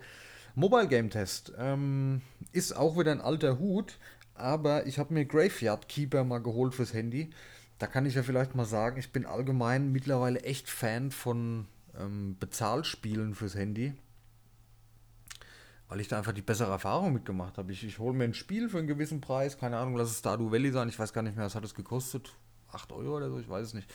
Mobile 0.55 0.87
Game 0.87 1.09
Test 1.09 1.51
ähm, 1.57 2.21
ist 2.53 2.77
auch 2.77 2.97
wieder 2.97 3.11
ein 3.11 3.19
alter 3.19 3.59
Hut, 3.59 3.97
aber 4.35 4.87
ich 4.87 4.99
habe 4.99 5.13
mir 5.13 5.25
Graveyard 5.25 5.89
Keeper 5.89 6.23
mal 6.23 6.39
geholt 6.39 6.73
fürs 6.73 6.93
Handy 6.93 7.29
da 7.77 7.87
kann 7.87 8.05
ich 8.05 8.15
ja 8.15 8.23
vielleicht 8.23 8.55
mal 8.55 8.65
sagen, 8.65 8.97
ich 8.99 9.11
bin 9.11 9.25
allgemein 9.25 9.91
mittlerweile 9.91 10.41
echt 10.41 10.69
Fan 10.69 11.11
von 11.11 11.67
ähm, 11.97 12.37
Bezahlspielen 12.39 13.35
fürs 13.35 13.55
Handy. 13.55 13.93
Weil 15.87 15.99
ich 15.99 16.07
da 16.07 16.17
einfach 16.17 16.31
die 16.31 16.41
bessere 16.41 16.71
Erfahrung 16.71 17.13
mitgemacht 17.13 17.57
habe. 17.57 17.71
Ich, 17.71 17.83
ich 17.83 17.99
hole 17.99 18.15
mir 18.15 18.23
ein 18.23 18.33
Spiel 18.33 18.69
für 18.69 18.79
einen 18.79 18.87
gewissen 18.87 19.21
Preis, 19.21 19.57
keine 19.57 19.77
Ahnung, 19.77 19.97
lass 19.97 20.09
es 20.09 20.19
Stardew 20.19 20.51
Valley 20.51 20.71
sein, 20.71 20.89
ich 20.89 20.97
weiß 20.97 21.13
gar 21.13 21.21
nicht 21.21 21.35
mehr, 21.35 21.45
was 21.45 21.55
hat 21.55 21.65
es 21.65 21.75
gekostet? 21.75 22.33
8 22.75 22.91
Euro 22.91 23.17
oder 23.17 23.29
so, 23.29 23.39
ich 23.39 23.49
weiß 23.49 23.67
es 23.67 23.73
nicht. 23.73 23.91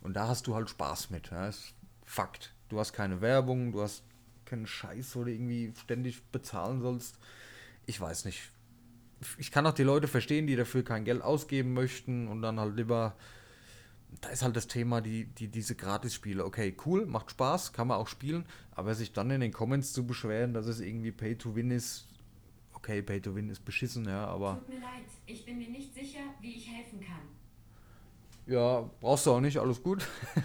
Und 0.00 0.14
da 0.14 0.28
hast 0.28 0.46
du 0.46 0.54
halt 0.54 0.68
Spaß 0.68 1.10
mit. 1.10 1.30
Ja, 1.30 1.46
ist 1.48 1.74
Fakt. 2.04 2.54
Du 2.68 2.80
hast 2.80 2.92
keine 2.92 3.20
Werbung, 3.20 3.72
du 3.72 3.82
hast 3.82 4.02
keinen 4.44 4.66
Scheiß, 4.66 5.14
wo 5.14 5.24
du 5.24 5.32
irgendwie 5.32 5.72
ständig 5.80 6.22
bezahlen 6.32 6.80
sollst. 6.80 7.18
Ich 7.86 8.00
weiß 8.00 8.24
nicht 8.24 8.50
ich 9.38 9.50
kann 9.50 9.66
auch 9.66 9.72
die 9.72 9.82
Leute 9.82 10.08
verstehen, 10.08 10.46
die 10.46 10.56
dafür 10.56 10.84
kein 10.84 11.04
Geld 11.04 11.22
ausgeben 11.22 11.72
möchten 11.72 12.28
und 12.28 12.42
dann 12.42 12.58
halt 12.60 12.76
lieber. 12.76 13.16
Da 14.20 14.28
ist 14.28 14.42
halt 14.42 14.56
das 14.56 14.66
Thema, 14.66 15.00
die, 15.00 15.24
die, 15.24 15.48
diese 15.48 15.74
Gratis-Spiele. 15.74 16.44
Okay, 16.44 16.76
cool, 16.84 17.06
macht 17.06 17.30
Spaß, 17.30 17.72
kann 17.72 17.88
man 17.88 17.96
auch 17.96 18.08
spielen, 18.08 18.44
aber 18.72 18.94
sich 18.94 19.12
dann 19.14 19.30
in 19.30 19.40
den 19.40 19.52
Comments 19.52 19.90
zu 19.90 20.06
beschweren, 20.06 20.52
dass 20.52 20.66
es 20.66 20.80
irgendwie 20.80 21.12
Pay 21.12 21.36
to 21.36 21.54
Win 21.54 21.70
ist, 21.70 22.08
okay, 22.74 23.00
Pay 23.00 23.22
to 23.22 23.34
Win 23.34 23.48
ist 23.48 23.64
beschissen, 23.64 24.04
ja, 24.04 24.26
aber. 24.26 24.58
Tut 24.58 24.68
mir 24.68 24.80
leid, 24.80 25.06
ich 25.24 25.46
bin 25.46 25.56
mir 25.56 25.70
nicht 25.70 25.94
sicher, 25.94 26.20
wie 26.42 26.56
ich 26.56 26.68
helfen 26.68 27.00
kann. 27.00 27.22
Ja, 28.46 28.90
brauchst 29.00 29.26
du 29.26 29.32
auch 29.32 29.40
nicht, 29.40 29.58
alles 29.58 29.82
gut. 29.82 30.06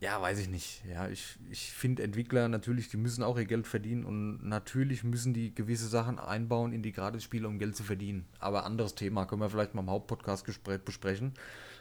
Ja, 0.00 0.22
weiß 0.22 0.38
ich 0.38 0.48
nicht. 0.48 0.84
Ja, 0.88 1.08
ich, 1.08 1.36
ich 1.50 1.72
finde 1.72 2.04
Entwickler 2.04 2.48
natürlich, 2.48 2.88
die 2.88 2.96
müssen 2.96 3.24
auch 3.24 3.36
ihr 3.36 3.46
Geld 3.46 3.66
verdienen 3.66 4.04
und 4.04 4.46
natürlich 4.46 5.02
müssen 5.02 5.34
die 5.34 5.52
gewisse 5.52 5.88
Sachen 5.88 6.20
einbauen 6.20 6.72
in 6.72 6.84
die 6.84 6.92
Gratis-Spiele, 6.92 7.48
um 7.48 7.58
Geld 7.58 7.74
zu 7.74 7.82
verdienen. 7.82 8.24
Aber 8.38 8.64
anderes 8.64 8.94
Thema, 8.94 9.24
können 9.26 9.40
wir 9.40 9.50
vielleicht 9.50 9.74
mal 9.74 9.82
im 9.82 9.90
Hauptpodcast 9.90 10.46
besprechen. 10.84 11.34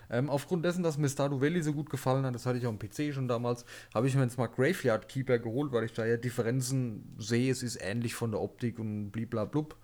Ähm, 0.09 0.31
aufgrund 0.31 0.65
dessen, 0.65 0.81
dass 0.81 0.97
mir 0.97 1.09
Stardew 1.09 1.41
Valley 1.41 1.61
so 1.61 1.73
gut 1.73 1.91
gefallen 1.91 2.25
hat, 2.25 2.33
das 2.33 2.47
hatte 2.47 2.57
ich 2.57 2.65
auch 2.65 2.71
am 2.71 2.79
PC 2.79 3.13
schon 3.13 3.27
damals, 3.27 3.65
habe 3.93 4.07
ich 4.07 4.15
mir 4.15 4.23
jetzt 4.23 4.39
mal 4.39 4.47
Graveyard 4.47 5.07
Keeper 5.09 5.37
geholt, 5.37 5.71
weil 5.71 5.83
ich 5.83 5.93
da 5.93 6.03
ja 6.03 6.17
Differenzen 6.17 7.13
sehe. 7.19 7.51
Es 7.51 7.61
ist 7.61 7.75
ähnlich 7.75 8.15
von 8.15 8.31
der 8.31 8.41
Optik 8.41 8.79
und 8.79 9.11
bliblablub. 9.11 9.75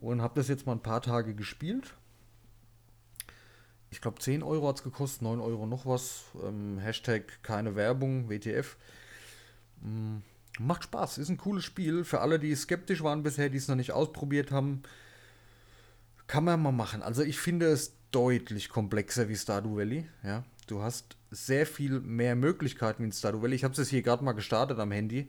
Und 0.00 0.22
habe 0.22 0.34
das 0.36 0.46
jetzt 0.46 0.66
mal 0.66 0.72
ein 0.72 0.82
paar 0.82 1.02
Tage 1.02 1.34
gespielt 1.34 1.94
ich 3.90 4.00
glaube 4.00 4.20
10 4.20 4.42
Euro 4.42 4.68
hat 4.68 4.76
es 4.76 4.82
gekostet, 4.82 5.22
9 5.22 5.40
Euro 5.40 5.66
noch 5.66 5.84
was. 5.84 6.24
Ähm, 6.42 6.78
Hashtag 6.78 7.42
keine 7.42 7.74
Werbung, 7.74 8.30
WTF. 8.30 8.76
Ähm, 9.84 10.22
macht 10.58 10.84
Spaß, 10.84 11.18
ist 11.18 11.28
ein 11.28 11.38
cooles 11.38 11.64
Spiel. 11.64 12.04
Für 12.04 12.20
alle, 12.20 12.38
die 12.38 12.54
skeptisch 12.54 13.02
waren 13.02 13.22
bisher, 13.22 13.48
die 13.48 13.58
es 13.58 13.68
noch 13.68 13.76
nicht 13.76 13.92
ausprobiert 13.92 14.52
haben, 14.52 14.82
kann 16.28 16.44
man 16.44 16.62
mal 16.62 16.72
machen. 16.72 17.02
Also 17.02 17.22
ich 17.22 17.38
finde 17.38 17.66
es 17.66 17.94
deutlich 18.12 18.68
komplexer 18.68 19.28
wie 19.28 19.36
Stardew 19.36 19.76
Valley. 19.76 20.06
Ja? 20.22 20.44
Du 20.68 20.82
hast 20.82 21.16
sehr 21.32 21.66
viel 21.66 22.00
mehr 22.00 22.36
Möglichkeiten 22.36 23.02
wie 23.02 23.06
in 23.06 23.12
Stardew 23.12 23.42
Valley. 23.42 23.56
Ich 23.56 23.64
habe 23.64 23.80
es 23.80 23.88
hier 23.88 24.02
gerade 24.02 24.22
mal 24.22 24.32
gestartet 24.32 24.78
am 24.78 24.92
Handy. 24.92 25.28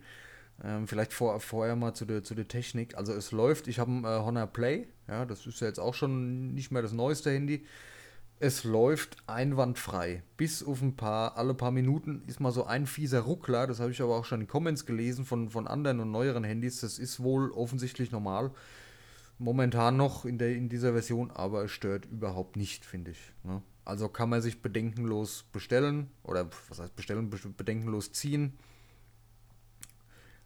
Ähm, 0.63 0.87
vielleicht 0.87 1.13
vor, 1.13 1.39
vorher 1.39 1.75
mal 1.75 1.95
zu 1.95 2.05
der, 2.05 2.23
zu 2.23 2.35
der 2.35 2.47
Technik. 2.47 2.95
Also 2.95 3.13
es 3.13 3.31
läuft, 3.31 3.67
ich 3.67 3.79
habe 3.79 3.91
ein 3.91 4.03
äh, 4.03 4.23
Honor 4.23 4.45
Play. 4.45 4.87
Ja, 5.07 5.25
das 5.25 5.47
ist 5.47 5.61
ja 5.61 5.67
jetzt 5.67 5.79
auch 5.79 5.95
schon 5.95 6.53
nicht 6.53 6.71
mehr 6.71 6.83
das 6.83 6.91
neueste 6.91 7.31
Handy 7.31 7.65
es 8.41 8.63
läuft 8.63 9.17
einwandfrei. 9.27 10.23
Bis 10.35 10.63
auf 10.63 10.81
ein 10.81 10.95
paar, 10.95 11.37
alle 11.37 11.53
paar 11.53 11.69
Minuten 11.69 12.23
ist 12.25 12.39
mal 12.39 12.51
so 12.51 12.65
ein 12.65 12.87
fieser 12.87 13.19
Ruckler. 13.19 13.67
Das 13.67 13.79
habe 13.79 13.91
ich 13.91 14.01
aber 14.01 14.17
auch 14.17 14.25
schon 14.25 14.41
in 14.41 14.47
Comments 14.47 14.83
gelesen 14.87 15.25
von, 15.25 15.51
von 15.51 15.67
anderen 15.67 15.99
und 15.99 16.09
neueren 16.09 16.43
Handys. 16.43 16.81
Das 16.81 16.97
ist 16.97 17.21
wohl 17.21 17.51
offensichtlich 17.51 18.11
normal. 18.11 18.49
Momentan 19.37 19.95
noch 19.95 20.25
in, 20.25 20.39
der, 20.39 20.55
in 20.55 20.69
dieser 20.69 20.93
Version, 20.93 21.29
aber 21.29 21.65
es 21.65 21.71
stört 21.71 22.05
überhaupt 22.05 22.55
nicht, 22.55 22.83
finde 22.83 23.11
ich. 23.11 23.19
Ne? 23.43 23.61
Also 23.85 24.09
kann 24.09 24.29
man 24.29 24.41
sich 24.41 24.63
bedenkenlos 24.63 25.45
bestellen 25.51 26.09
oder 26.23 26.49
was 26.69 26.79
heißt 26.79 26.95
bestellen, 26.95 27.29
bedenkenlos 27.29 28.11
ziehen. 28.11 28.57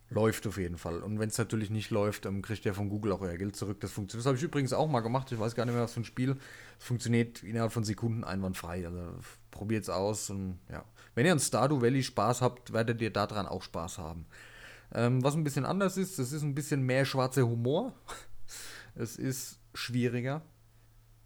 Läuft 0.10 0.46
auf 0.46 0.58
jeden 0.58 0.78
Fall. 0.78 1.02
Und 1.02 1.20
wenn 1.20 1.30
es 1.30 1.38
natürlich 1.38 1.72
nicht 1.72 1.90
läuft, 1.90 2.26
dann 2.26 2.44
kriegt 2.44 2.64
ihr 2.66 2.76
von 2.76 2.90
Google 2.90 3.12
auch 3.12 3.22
euer 3.22 3.38
Geld 3.38 3.56
zurück. 3.56 3.80
Das 3.80 3.92
funktioniert. 3.92 4.24
Das 4.24 4.28
habe 4.28 4.38
ich 4.38 4.44
übrigens 4.44 4.72
auch 4.72 4.88
mal 4.88 5.00
gemacht. 5.00 5.32
Ich 5.32 5.40
weiß 5.40 5.56
gar 5.56 5.66
nicht 5.66 5.74
mehr, 5.74 5.84
was 5.84 5.94
für 5.94 6.02
ein 6.02 6.06
Spiel. 6.06 6.38
Es 6.78 6.86
funktioniert 6.86 7.42
innerhalb 7.42 7.72
von 7.72 7.84
Sekunden 7.84 8.24
einwandfrei. 8.24 8.86
Also 8.86 9.16
probiert 9.50 9.84
es 9.84 9.90
aus. 9.90 10.30
Und, 10.30 10.60
ja. 10.70 10.86
Wenn 11.16 11.26
ihr 11.26 11.32
an 11.32 11.40
Stardew 11.40 11.82
Valley 11.82 12.04
Spaß 12.04 12.42
habt, 12.42 12.72
werdet 12.72 13.02
ihr 13.02 13.12
daran 13.12 13.48
auch 13.48 13.64
Spaß 13.64 13.98
haben. 13.98 14.28
Ähm, 14.94 15.24
was 15.24 15.34
ein 15.34 15.44
bisschen 15.44 15.66
anders 15.66 15.98
ist, 15.98 16.20
es 16.20 16.32
ist 16.32 16.44
ein 16.44 16.54
bisschen 16.54 16.84
mehr 16.84 17.06
schwarzer 17.06 17.48
Humor. 17.48 17.94
es 18.96 19.18
ist 19.18 19.60
schwieriger, 19.74 20.44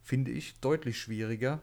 finde 0.01 0.31
ich, 0.31 0.59
deutlich 0.61 0.99
schwieriger. 0.99 1.61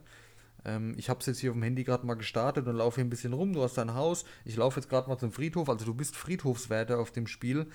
Ähm, 0.67 0.95
ich 0.99 1.09
habe 1.09 1.21
es 1.21 1.27
jetzt 1.27 1.39
hier 1.39 1.51
auf 1.51 1.57
dem 1.57 1.63
Handy 1.63 1.85
gerade 1.85 2.05
mal 2.05 2.15
gestartet 2.15 2.67
und 2.67 2.77
laufe 2.77 2.97
hier 2.97 3.05
ein 3.05 3.11
bisschen 3.11 3.33
rum. 3.33 3.53
Du 3.53 3.63
hast 3.63 3.79
dein 3.79 3.95
Haus. 3.95 4.25
Ich 4.45 4.57
laufe 4.57 4.81
jetzt 4.81 4.91
gerade 4.91 5.09
mal 5.09 5.17
zum 5.17 5.33
Friedhof. 5.33 5.71
Also 5.71 5.87
du 5.87 5.95
bist 5.95 6.17
Friedhofswärter 6.17 6.99
auf 6.99 7.13
dem 7.13 7.27
Spiel 7.27 7.67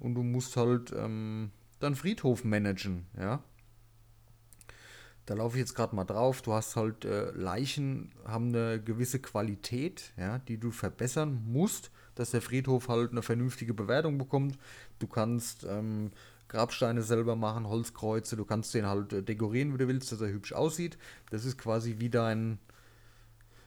und 0.00 0.14
du 0.14 0.22
musst 0.22 0.56
halt 0.56 0.92
ähm, 0.96 1.50
deinen 1.80 1.96
Friedhof 1.96 2.44
managen, 2.44 3.06
ja. 3.18 3.42
Da 5.26 5.34
laufe 5.34 5.56
ich 5.56 5.60
jetzt 5.60 5.74
gerade 5.74 5.96
mal 5.96 6.04
drauf. 6.04 6.40
Du 6.40 6.52
hast 6.52 6.76
halt 6.76 7.04
äh, 7.04 7.32
Leichen 7.32 8.12
haben 8.24 8.48
eine 8.48 8.80
gewisse 8.80 9.18
Qualität, 9.18 10.12
ja, 10.16 10.38
die 10.38 10.56
du 10.56 10.70
verbessern 10.70 11.42
musst, 11.44 11.90
dass 12.14 12.30
der 12.30 12.42
Friedhof 12.42 12.88
halt 12.88 13.10
eine 13.10 13.22
vernünftige 13.22 13.74
Bewertung 13.74 14.18
bekommt. 14.18 14.56
Du 15.00 15.08
kannst 15.08 15.64
ähm, 15.68 16.12
Grabsteine 16.48 17.02
selber 17.02 17.36
machen, 17.36 17.68
Holzkreuze. 17.68 18.36
Du 18.36 18.44
kannst 18.44 18.74
den 18.74 18.86
halt 18.86 19.12
äh, 19.12 19.22
dekorieren, 19.22 19.74
wie 19.74 19.78
du 19.78 19.88
willst, 19.88 20.12
dass 20.12 20.20
er 20.20 20.28
hübsch 20.28 20.52
aussieht. 20.52 20.98
Das 21.30 21.44
ist 21.44 21.58
quasi 21.58 21.96
wie 21.98 22.10
dein. 22.10 22.58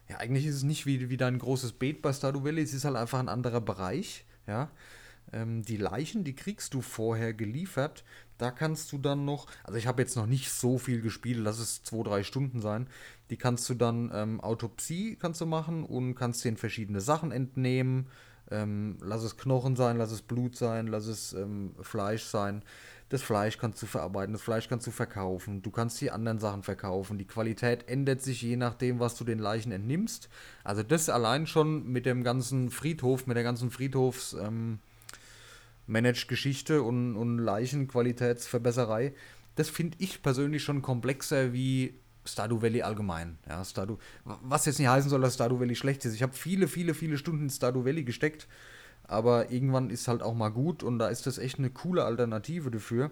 Ja, 0.07 0.17
eigentlich 0.17 0.45
ist 0.45 0.55
es 0.55 0.63
nicht 0.63 0.85
wie, 0.85 1.09
wie 1.09 1.17
dein 1.17 1.37
großes 1.37 1.73
Beet 1.73 2.01
bei 2.01 2.11
Stardew 2.13 2.43
Valley, 2.43 2.63
es 2.63 2.73
ist 2.73 2.85
halt 2.85 2.95
einfach 2.95 3.19
ein 3.19 3.29
anderer 3.29 3.61
Bereich. 3.61 4.25
Ja. 4.47 4.71
Ähm, 5.31 5.63
die 5.63 5.77
Leichen, 5.77 6.23
die 6.23 6.35
kriegst 6.35 6.73
du 6.73 6.81
vorher 6.81 7.33
geliefert. 7.33 8.03
Da 8.37 8.51
kannst 8.51 8.91
du 8.91 8.97
dann 8.97 9.25
noch, 9.25 9.47
also 9.63 9.77
ich 9.77 9.85
habe 9.85 10.01
jetzt 10.01 10.15
noch 10.15 10.25
nicht 10.25 10.49
so 10.49 10.77
viel 10.77 11.01
gespielt, 11.01 11.39
lass 11.41 11.59
es 11.59 11.83
zwei, 11.83 12.03
drei 12.03 12.23
Stunden 12.23 12.61
sein. 12.61 12.87
Die 13.29 13.37
kannst 13.37 13.69
du 13.69 13.73
dann 13.73 14.09
ähm, 14.13 14.41
Autopsie 14.41 15.17
kannst 15.17 15.41
du 15.41 15.45
machen 15.45 15.83
und 15.83 16.15
kannst 16.15 16.43
den 16.45 16.57
verschiedene 16.57 17.01
Sachen 17.01 17.31
entnehmen. 17.31 18.07
Ähm, 18.51 18.97
lass 19.01 19.23
es 19.23 19.37
Knochen 19.37 19.75
sein, 19.75 19.97
lass 19.97 20.11
es 20.11 20.21
Blut 20.21 20.55
sein, 20.55 20.87
lass 20.87 21.07
es 21.07 21.33
ähm, 21.33 21.73
Fleisch 21.81 22.23
sein. 22.23 22.63
Das 23.09 23.21
Fleisch 23.23 23.57
kannst 23.57 23.81
du 23.81 23.87
verarbeiten, 23.87 24.33
das 24.33 24.41
Fleisch 24.41 24.69
kannst 24.69 24.85
du 24.85 24.91
verkaufen. 24.91 25.61
Du 25.61 25.71
kannst 25.71 25.99
die 25.99 26.11
anderen 26.11 26.39
Sachen 26.39 26.63
verkaufen. 26.63 27.17
Die 27.17 27.25
Qualität 27.25 27.89
ändert 27.89 28.21
sich 28.21 28.41
je 28.41 28.55
nachdem, 28.55 28.99
was 28.99 29.15
du 29.15 29.23
den 29.23 29.39
Leichen 29.39 29.71
entnimmst. 29.71 30.29
Also 30.63 30.83
das 30.83 31.09
allein 31.09 31.47
schon 31.47 31.87
mit 31.87 32.05
dem 32.05 32.23
ganzen 32.23 32.69
Friedhof, 32.69 33.27
mit 33.27 33.37
der 33.37 33.43
ganzen 33.43 33.71
Friedhofs... 33.71 34.33
Ähm, 34.33 34.79
Managed-Geschichte 35.89 36.83
und, 36.83 37.15
und 37.15 37.39
Leichenqualitätsverbesserei, 37.39 39.13
das 39.55 39.69
finde 39.69 39.97
ich 39.99 40.21
persönlich 40.21 40.63
schon 40.63 40.81
komplexer 40.81 41.51
wie 41.51 41.99
Stardew 42.25 42.61
Valley 42.61 42.81
allgemein. 42.81 43.37
Ja, 43.47 43.63
Stardew, 43.63 43.97
was 44.23 44.65
jetzt 44.65 44.79
nicht 44.79 44.87
heißen 44.87 45.09
soll, 45.09 45.21
dass 45.21 45.35
Stardew 45.35 45.59
Valley 45.59 45.75
schlecht 45.75 46.05
ist. 46.05 46.13
Ich 46.13 46.23
habe 46.23 46.33
viele, 46.33 46.67
viele, 46.67 46.93
viele 46.93 47.17
Stunden 47.17 47.43
in 47.43 47.49
Stardew 47.49 47.85
Valley 47.85 48.03
gesteckt, 48.03 48.47
aber 49.03 49.51
irgendwann 49.51 49.89
ist 49.89 50.07
halt 50.07 50.21
auch 50.21 50.33
mal 50.33 50.49
gut 50.49 50.83
und 50.83 50.99
da 50.99 51.07
ist 51.07 51.25
das 51.25 51.37
echt 51.37 51.59
eine 51.59 51.69
coole 51.69 52.03
Alternative 52.03 52.69
dafür. 52.71 53.11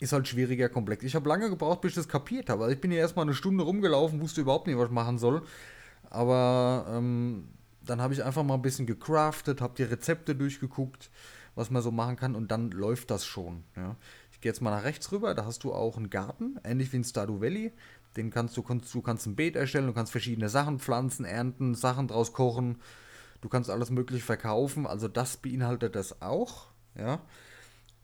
Ist 0.00 0.12
halt 0.12 0.28
schwieriger 0.28 0.68
komplex. 0.68 1.04
Ich 1.04 1.14
habe 1.14 1.28
lange 1.28 1.48
gebraucht, 1.48 1.80
bis 1.80 1.92
ich 1.92 1.96
das 1.96 2.08
kapiert 2.08 2.50
habe. 2.50 2.64
Also 2.64 2.74
ich 2.74 2.80
bin 2.80 2.90
hier 2.90 3.00
erstmal 3.00 3.24
eine 3.24 3.34
Stunde 3.34 3.64
rumgelaufen, 3.64 4.20
wusste 4.20 4.40
überhaupt 4.40 4.66
nicht, 4.66 4.76
was 4.76 4.86
ich 4.86 4.92
machen 4.92 5.18
soll. 5.18 5.42
Aber 6.10 6.86
ähm, 6.90 7.48
dann 7.80 8.00
habe 8.00 8.12
ich 8.12 8.24
einfach 8.24 8.42
mal 8.42 8.54
ein 8.54 8.62
bisschen 8.62 8.86
gecraftet, 8.86 9.60
habe 9.60 9.74
die 9.76 9.84
Rezepte 9.84 10.34
durchgeguckt, 10.34 11.10
was 11.54 11.70
man 11.70 11.82
so 11.82 11.90
machen 11.90 12.16
kann 12.16 12.34
und 12.34 12.50
dann 12.50 12.70
läuft 12.70 13.10
das 13.10 13.24
schon. 13.24 13.64
Ja. 13.76 13.96
Gehe 14.44 14.50
jetzt 14.50 14.60
mal 14.60 14.72
nach 14.72 14.84
rechts 14.84 15.10
rüber, 15.10 15.32
da 15.34 15.46
hast 15.46 15.64
du 15.64 15.72
auch 15.72 15.96
einen 15.96 16.10
Garten, 16.10 16.60
ähnlich 16.64 16.92
wie 16.92 16.98
in 16.98 17.04
Stardew 17.04 17.40
Valley. 17.40 17.72
Den 18.14 18.28
kannst 18.28 18.54
du, 18.58 18.62
kannst, 18.62 18.92
du 18.92 19.00
kannst 19.00 19.26
ein 19.26 19.36
Beet 19.36 19.56
erstellen, 19.56 19.86
du 19.86 19.94
kannst 19.94 20.12
verschiedene 20.12 20.50
Sachen 20.50 20.80
pflanzen, 20.80 21.24
ernten, 21.24 21.74
Sachen 21.74 22.08
draus 22.08 22.34
kochen. 22.34 22.76
Du 23.40 23.48
kannst 23.48 23.70
alles 23.70 23.88
mögliche 23.88 24.22
verkaufen, 24.22 24.86
also 24.86 25.08
das 25.08 25.38
beinhaltet 25.38 25.96
das 25.96 26.20
auch, 26.20 26.66
ja. 26.94 27.22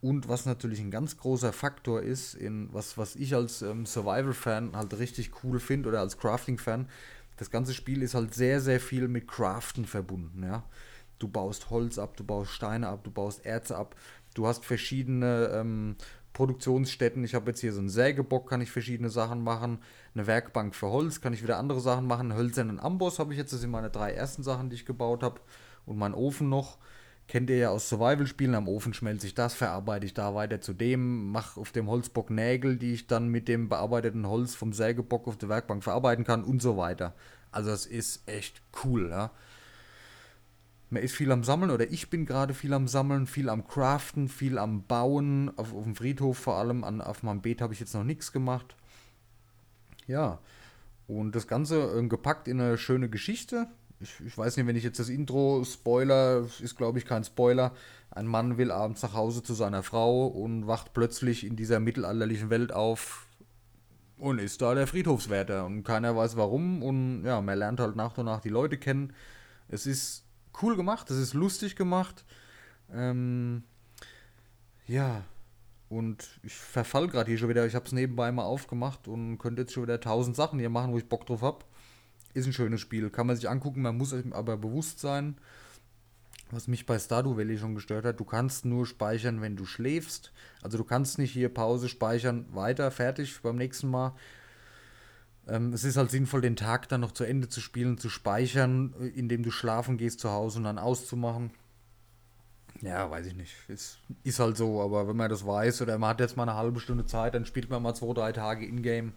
Und 0.01 0.31
was 0.31 0.47
natürlich 0.47 0.81
ein 0.81 0.91
ganz 0.91 1.19
großer 1.19 1.53
Faktor 1.53 2.01
ist, 2.01 2.33
in 2.33 2.73
was, 2.73 2.97
was 2.97 3.17
ich 3.17 3.35
als 3.35 3.61
ähm, 3.61 3.85
Survival-Fan 3.85 4.75
halt 4.75 4.99
richtig 4.99 5.45
cool 5.45 5.61
finde 5.61 5.91
oder 5.91 6.01
als 6.01 6.17
Crafting-Fan, 6.17 6.89
das 7.37 7.51
ganze 7.51 7.75
Spiel 7.75 8.01
ist 8.01 8.15
halt 8.15 8.33
sehr, 8.33 8.63
sehr 8.63 8.81
viel 8.81 9.09
mit 9.09 9.29
Craften 9.29 9.85
verbunden, 9.85 10.43
ja. 10.43 10.65
Du 11.19 11.29
baust 11.29 11.69
Holz 11.69 11.99
ab, 11.99 12.17
du 12.17 12.25
baust 12.25 12.51
Steine 12.51 12.89
ab, 12.89 13.05
du 13.05 13.11
baust 13.11 13.45
Erze 13.45 13.77
ab, 13.77 13.95
du 14.33 14.47
hast 14.47 14.65
verschiedene 14.65 15.51
ähm, 15.53 15.97
Produktionsstätten. 16.41 17.23
Ich 17.23 17.35
habe 17.35 17.51
jetzt 17.51 17.61
hier 17.61 17.75
so 17.75 17.81
einen 17.81 17.91
Sägebock, 17.91 18.49
kann 18.49 18.63
ich 18.63 18.71
verschiedene 18.71 19.11
Sachen 19.11 19.45
machen. 19.45 19.81
Eine 20.15 20.27
Werkbank 20.27 20.75
für 20.75 20.89
Holz, 20.89 21.21
kann 21.21 21.35
ich 21.35 21.43
wieder 21.43 21.59
andere 21.59 21.81
Sachen 21.81 22.07
machen. 22.07 22.35
Hölzernen 22.35 22.81
Amboss 22.81 23.19
habe 23.19 23.35
ich 23.35 23.39
jetzt, 23.39 23.53
das 23.53 23.61
sind 23.61 23.71
meine 23.71 23.91
drei 23.91 24.13
ersten 24.13 24.43
Sachen, 24.43 24.71
die 24.71 24.77
ich 24.77 24.87
gebaut 24.87 25.23
habe. 25.23 25.39
Und 25.85 25.99
mein 25.99 26.15
Ofen 26.15 26.49
noch. 26.49 26.79
Kennt 27.29 27.51
ihr 27.51 27.59
ja 27.59 27.69
aus 27.69 27.91
Survival-Spielen, 27.91 28.55
am 28.55 28.69
Ofen 28.69 28.95
schmelze 28.95 29.27
ich 29.27 29.35
das, 29.35 29.53
verarbeite 29.53 30.07
ich 30.07 30.15
da 30.15 30.35
weiter 30.35 30.63
zu 30.63 30.73
dem, 30.73 31.31
mache 31.31 31.61
auf 31.61 31.73
dem 31.73 31.89
Holzbock 31.89 32.31
Nägel, 32.31 32.79
die 32.79 32.95
ich 32.95 33.07
dann 33.07 33.29
mit 33.29 33.47
dem 33.47 33.69
bearbeiteten 33.69 34.27
Holz 34.27 34.55
vom 34.55 34.73
Sägebock 34.73 35.29
auf 35.29 35.37
der 35.37 35.51
Werkbank 35.51 35.85
verarbeiten 35.85 36.25
kann 36.25 36.43
und 36.43 36.63
so 36.63 36.79
weiter. 36.79 37.15
Also 37.53 37.71
es 37.71 37.85
ist 37.85 38.27
echt 38.27 38.63
cool, 38.83 39.11
ja. 39.11 39.31
Man 40.91 41.03
ist 41.03 41.15
viel 41.15 41.31
am 41.31 41.45
Sammeln 41.45 41.71
oder 41.71 41.91
ich 41.91 42.11
bin 42.11 42.27
gerade 42.27 42.53
viel 42.53 42.73
am 42.75 42.89
Sammeln, 42.89 43.27
viel 43.27 43.49
am 43.49 43.67
Craften, 43.67 44.29
viel 44.29 44.59
am 44.59 44.83
Bauen, 44.85 45.51
auf, 45.57 45.73
auf 45.73 45.85
dem 45.85 45.95
Friedhof 45.95 46.37
vor 46.37 46.57
allem, 46.57 46.85
an, 46.85 47.01
auf 47.01 47.23
meinem 47.23 47.41
Beet 47.41 47.63
habe 47.63 47.73
ich 47.73 47.81
jetzt 47.81 47.95
noch 47.95 48.05
nichts 48.05 48.33
gemacht. 48.33 48.75
Ja, 50.07 50.41
und 51.07 51.35
das 51.35 51.47
Ganze 51.47 51.99
äh, 51.99 52.07
gepackt 52.09 52.49
in 52.49 52.61
eine 52.61 52.77
schöne 52.77 53.09
Geschichte 53.09 53.69
ich, 54.01 54.15
ich 54.25 54.37
weiß 54.37 54.57
nicht, 54.57 54.67
wenn 54.67 54.77
ich 54.77 54.85
jetzt 54.85 54.99
das 54.99 55.09
Intro 55.09 55.63
spoiler, 55.65 56.47
ist 56.61 56.77
glaube 56.77 56.99
ich 56.99 57.05
kein 57.05 57.23
Spoiler. 57.23 57.73
Ein 58.11 58.27
Mann 58.27 58.59
will 58.59 58.71
abends 58.71 59.03
nach 59.03 59.15
Hause 59.15 59.43
zu 59.43 59.55
seiner 59.55 59.83
Frau 59.83 60.27
und 60.27 60.67
wacht 60.67 60.95
plötzlich 60.95 61.47
in 61.47 61.55
dieser 61.55 61.81
mittelalterlichen 61.81 62.51
Welt 62.51 62.73
auf 62.73 63.27
und 64.19 64.39
ist 64.39 64.61
da 64.63 64.75
der 64.75 64.87
Friedhofswärter 64.87 65.65
und 65.65 65.85
keiner 65.85 66.17
weiß 66.17 66.37
warum 66.37 66.83
und 66.83 67.25
ja, 67.25 67.41
man 67.41 67.59
lernt 67.59 67.81
halt 67.81 67.97
nach 67.97 68.17
und 68.19 68.27
nach 68.27 68.41
die 68.41 68.49
Leute 68.49 68.79
kennen. 68.79 69.13
Es 69.69 69.87
ist 69.87 70.25
cool 70.63 70.77
gemacht, 70.77 71.11
es 71.11 71.19
ist 71.19 71.35
lustig 71.35 71.77
gemacht. 71.77 72.25
Ähm, 72.93 73.63
ja, 74.87 75.25
und 75.89 76.41
ich 76.43 76.55
verfall 76.55 77.09
gerade 77.09 77.31
hier 77.31 77.39
schon 77.39 77.49
wieder. 77.49 77.67
Ich 77.67 77.75
habe 77.75 77.85
es 77.85 77.93
nebenbei 77.93 78.31
mal 78.31 78.45
aufgemacht 78.45 79.09
und 79.09 79.39
könnte 79.39 79.63
jetzt 79.63 79.73
schon 79.73 79.83
wieder 79.83 80.01
tausend 80.01 80.37
Sachen 80.37 80.59
hier 80.59 80.71
machen, 80.71 80.93
wo 80.93 80.99
ich 80.99 81.09
Bock 81.09 81.27
drauf 81.27 81.43
habe. 81.43 81.65
Ist 82.33 82.47
ein 82.47 82.53
schönes 82.53 82.81
Spiel, 82.81 83.11
kann 83.11 83.27
man 83.27 83.37
sich 83.37 83.49
angucken, 83.49 83.83
man 83.83 83.97
muss 83.97 84.15
aber 84.31 84.57
bewusst 84.57 85.01
sein, 85.01 85.37
was 86.53 86.69
mich 86.69 86.87
bei 86.87 86.99
Stardew 86.99 87.37
Valley 87.37 87.59
schon 87.59 87.75
gestört 87.75 88.05
hat, 88.05 88.21
du 88.21 88.25
kannst 88.25 88.65
nur 88.65 88.87
speichern, 88.87 89.41
wenn 89.41 89.57
du 89.57 89.65
schläfst. 89.65 90.33
Also 90.63 90.79
du 90.79 90.85
kannst 90.85 91.19
nicht 91.19 91.33
hier 91.33 91.49
Pause 91.49 91.89
speichern, 91.89 92.47
weiter, 92.53 92.91
fertig 92.91 93.41
beim 93.43 93.57
nächsten 93.57 93.89
Mal. 93.89 94.15
Ähm, 95.51 95.73
es 95.73 95.83
ist 95.83 95.97
halt 95.97 96.11
sinnvoll, 96.11 96.41
den 96.41 96.55
Tag 96.57 96.89
dann 96.89 97.01
noch 97.01 97.13
zu 97.13 97.25
Ende 97.25 97.49
zu 97.49 97.61
spielen, 97.61 97.99
zu 97.99 98.09
speichern, 98.09 98.95
äh, 99.01 99.09
indem 99.09 99.43
du 99.43 99.51
schlafen 99.51 99.99
gehst 99.99 100.21
zu 100.21 100.31
Hause 100.31 100.59
und 100.59 100.65
dann 100.65 100.79
auszumachen. 100.79 101.51
Ja, 102.83 103.11
weiß 103.11 103.27
ich 103.27 103.35
nicht. 103.35 103.53
Ist, 103.69 103.99
ist 104.23 104.39
halt 104.39 104.57
so, 104.57 104.81
aber 104.81 105.09
wenn 105.09 105.17
man 105.17 105.29
das 105.29 105.45
weiß 105.45 105.83
oder 105.83 105.99
man 105.99 106.11
hat 106.11 106.21
jetzt 106.21 106.37
mal 106.37 106.45
eine 106.45 106.55
halbe 106.55 106.81
Stunde 106.81 107.05
Zeit, 107.05 107.35
dann 107.35 107.45
spielt 107.45 107.69
man 107.69 107.83
mal 107.83 107.95
zwei, 107.95 108.15
drei 108.15 108.33
Tage 108.33 108.65
in-game. 108.65 109.13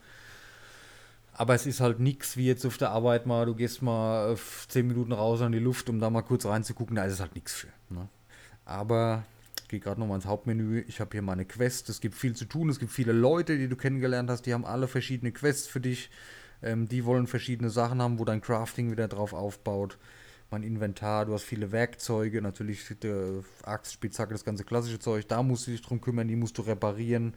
Aber 1.35 1.53
es 1.53 1.65
ist 1.65 1.79
halt 1.79 1.99
nichts 1.99 2.35
wie 2.35 2.47
jetzt 2.47 2.65
auf 2.65 2.77
der 2.77 2.91
Arbeit 2.91 3.25
mal, 3.25 3.45
du 3.45 3.55
gehst 3.55 3.81
mal 3.81 4.35
10 4.67 4.87
Minuten 4.87 5.13
raus 5.13 5.41
an 5.41 5.51
die 5.51 5.59
Luft, 5.59 5.89
um 5.89 5.99
da 5.99 6.09
mal 6.09 6.21
kurz 6.21 6.45
reinzugucken, 6.45 6.95
da 6.95 7.05
ist 7.05 7.13
es 7.13 7.19
halt 7.19 7.35
nichts 7.35 7.53
für. 7.53 7.69
Ne? 7.89 8.07
Aber 8.65 9.23
gehe 9.74 9.80
gerade 9.80 10.00
nochmal 10.00 10.18
ins 10.18 10.27
Hauptmenü. 10.27 10.84
Ich 10.88 11.00
habe 11.00 11.10
hier 11.13 11.24
meine 11.24 11.46
Quest. 11.46 11.89
Es 11.89 12.00
gibt 12.00 12.13
viel 12.13 12.36
zu 12.36 12.46
tun. 12.46 12.70
Es 12.70 12.77
gibt 12.77 12.92
viele 12.92 13.12
Leute, 13.12 13.58
die 13.58 13.68
du 13.68 13.75
kennengelernt 13.75 14.30
hast. 14.30 14.44
Die 14.44 14.53
haben 14.53 14.65
alle 14.65 14.88
verschiedene 14.88 15.32
Quests 15.32 15.65
für 15.65 15.82
dich. 15.82 16.12
Ähm, 16.62 16.88
die 16.88 17.06
wollen 17.06 17.25
verschiedene 17.25 17.72
Sachen 17.72 18.00
haben, 18.00 18.20
wo 18.20 18.25
dein 18.25 18.39
Crafting 18.39 18.92
wieder 18.92 19.08
drauf 19.08 19.34
aufbaut. 19.34 19.98
Mein 20.51 20.62
Inventar, 20.62 21.25
du 21.25 21.34
hast 21.34 21.42
viele 21.42 21.72
Werkzeuge. 21.72 22.39
Natürlich 22.44 22.88
der 23.01 23.44
Axt, 23.63 23.94
Spitzhacke, 23.94 24.34
das 24.34 24.46
ganze 24.46 24.63
klassische 24.63 25.00
Zeug. 25.00 25.27
Da 25.27 25.42
musst 25.42 25.65
du 25.65 25.72
dich 25.72 25.82
drum 25.82 26.01
kümmern. 26.01 26.27
Die 26.27 26.36
musst 26.36 26.60
du 26.60 26.62
reparieren. 26.62 27.34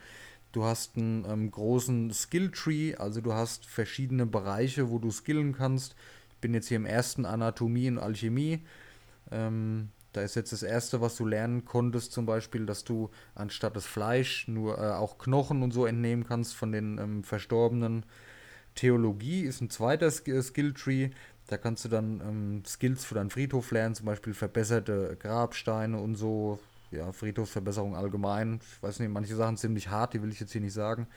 Du 0.53 0.65
hast 0.65 0.99
einen 0.99 1.25
ähm, 1.27 1.51
großen 1.51 2.13
Skill-Tree, 2.13 2.97
also 2.97 3.23
du 3.23 3.33
hast 3.33 3.65
verschiedene 3.65 4.27
Bereiche, 4.27 4.91
wo 4.91 4.99
du 4.99 5.11
skillen 5.11 5.55
kannst. 5.55 5.97
Ich 6.33 6.37
bin 6.37 6.53
jetzt 6.53 6.69
hier 6.69 6.77
im 6.77 6.87
ersten 6.87 7.25
Anatomie 7.25 7.89
und 7.89 7.99
Alchemie. 7.99 8.61
Ähm, 9.31 9.89
da 10.17 10.23
ist 10.23 10.35
jetzt 10.35 10.53
das 10.53 10.63
erste, 10.63 11.03
was 11.03 11.17
du 11.17 11.27
lernen 11.27 11.67
konntest, 11.67 12.13
zum 12.13 12.25
Beispiel, 12.25 12.65
dass 12.65 12.85
du 12.85 13.11
anstatt 13.35 13.77
das 13.77 13.85
Fleisch 13.85 14.49
nur 14.49 14.79
äh, 14.79 14.93
auch 14.93 15.19
Knochen 15.19 15.63
und 15.63 15.73
so 15.73 15.85
entnehmen 15.85 16.25
kannst 16.27 16.55
von 16.55 16.73
den 16.73 16.97
ähm, 16.97 17.23
Verstorbenen. 17.23 18.07
Theologie 18.75 19.43
ist 19.43 19.61
ein 19.61 19.69
zweiter 19.69 20.11
Skill-Tree. 20.11 21.11
Da 21.49 21.59
kannst 21.59 21.85
du 21.85 21.91
dann 21.91 22.23
ähm, 22.23 22.63
Skills 22.67 23.05
für 23.05 23.15
deinen 23.15 23.29
Friedhof 23.29 23.71
lernen, 23.73 23.95
zum 23.95 24.07
Beispiel 24.07 24.33
verbesserte 24.33 25.19
Grabsteine 25.21 25.99
und 25.99 26.15
so, 26.15 26.59
ja, 26.91 27.13
Friedhofsverbesserung 27.13 27.95
allgemein. 27.95 28.61
Ich 28.63 28.83
weiß 28.83 29.01
nicht, 29.01 29.11
manche 29.11 29.37
Sachen 29.37 29.59
ziemlich 29.59 29.91
hart, 29.91 30.15
die 30.15 30.23
will 30.23 30.33
ich 30.33 30.41
jetzt 30.41 30.53
hier 30.53 30.63
nicht 30.63 30.73
sagen. 30.73 31.09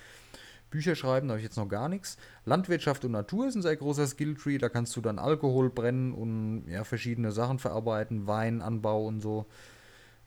Bücher 0.69 0.95
schreiben, 0.95 1.27
da 1.27 1.33
habe 1.33 1.39
ich 1.39 1.45
jetzt 1.45 1.57
noch 1.57 1.67
gar 1.67 1.89
nichts. 1.89 2.17
Landwirtschaft 2.45 3.03
und 3.05 3.11
Natur 3.11 3.47
ist 3.47 3.55
ein 3.55 3.61
sehr 3.61 3.75
großer 3.75 4.07
Skilltree. 4.07 4.57
Da 4.57 4.69
kannst 4.69 4.95
du 4.95 5.01
dann 5.01 5.19
Alkohol 5.19 5.69
brennen 5.69 6.13
und 6.13 6.65
ja, 6.67 6.83
verschiedene 6.83 7.31
Sachen 7.31 7.59
verarbeiten, 7.59 8.27
Weinanbau 8.27 9.05
und 9.05 9.21
so. 9.21 9.47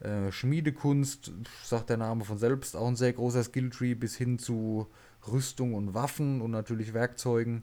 Äh, 0.01 0.33
Schmiedekunst, 0.33 1.33
sagt 1.63 1.91
der 1.91 1.97
Name 1.97 2.25
von 2.25 2.39
selbst, 2.39 2.77
auch 2.77 2.89
ein 2.89 2.97
sehr 2.97 3.13
großer 3.13 3.45
Skilltree, 3.45 3.95
bis 3.95 4.17
hin 4.17 4.39
zu 4.39 4.89
Rüstung 5.31 5.75
und 5.75 5.95
Waffen 5.95 6.41
und 6.41 6.51
natürlich 6.51 6.93
Werkzeugen. 6.93 7.63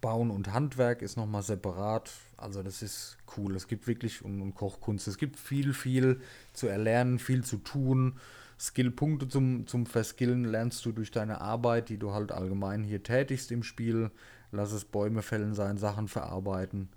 Bauen 0.00 0.30
und 0.30 0.52
Handwerk 0.52 1.02
ist 1.02 1.16
nochmal 1.16 1.42
separat. 1.42 2.10
Also 2.36 2.62
das 2.62 2.82
ist 2.82 3.16
cool. 3.36 3.56
Es 3.56 3.68
gibt 3.68 3.86
wirklich 3.86 4.24
und, 4.24 4.40
und, 4.42 4.54
Kochkunst. 4.54 5.08
Es 5.08 5.16
gibt 5.16 5.38
viel, 5.38 5.72
viel 5.72 6.20
zu 6.52 6.66
erlernen, 6.66 7.18
viel 7.18 7.42
zu 7.44 7.56
tun. 7.56 8.18
Skillpunkte 8.62 9.26
zum, 9.26 9.66
zum 9.66 9.86
Verskillen 9.86 10.44
lernst 10.44 10.86
du 10.86 10.92
durch 10.92 11.10
deine 11.10 11.40
Arbeit, 11.40 11.88
die 11.88 11.98
du 11.98 12.12
halt 12.12 12.30
allgemein 12.30 12.84
hier 12.84 13.02
tätigst 13.02 13.50
im 13.50 13.64
Spiel. 13.64 14.12
Lass 14.52 14.70
es 14.70 14.84
Bäume 14.84 15.22
fällen 15.22 15.54
sein, 15.54 15.78
Sachen 15.78 16.06
verarbeiten. 16.06 16.88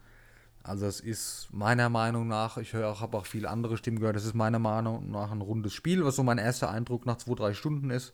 Also 0.62 0.86
es 0.86 1.00
ist 1.00 1.48
meiner 1.52 1.90
Meinung 1.90 2.28
nach, 2.28 2.58
ich 2.58 2.74
höre 2.74 2.90
auch, 2.90 3.02
habe 3.02 3.18
auch 3.18 3.26
viele 3.26 3.50
andere 3.50 3.78
Stimmen 3.78 4.00
gehört, 4.00 4.16
es 4.16 4.26
ist 4.26 4.36
meiner 4.36 4.60
Meinung 4.60 5.10
nach 5.10 5.32
ein 5.32 5.42
rundes 5.42 5.74
Spiel, 5.74 6.06
was 6.06 6.16
so 6.16 6.24
mein 6.24 6.38
erster 6.38 6.70
Eindruck 6.70 7.08
nach 7.08 7.18
zwei, 7.18 7.34
drei 7.34 7.54
Stunden 7.56 7.90
ist. 7.90 8.14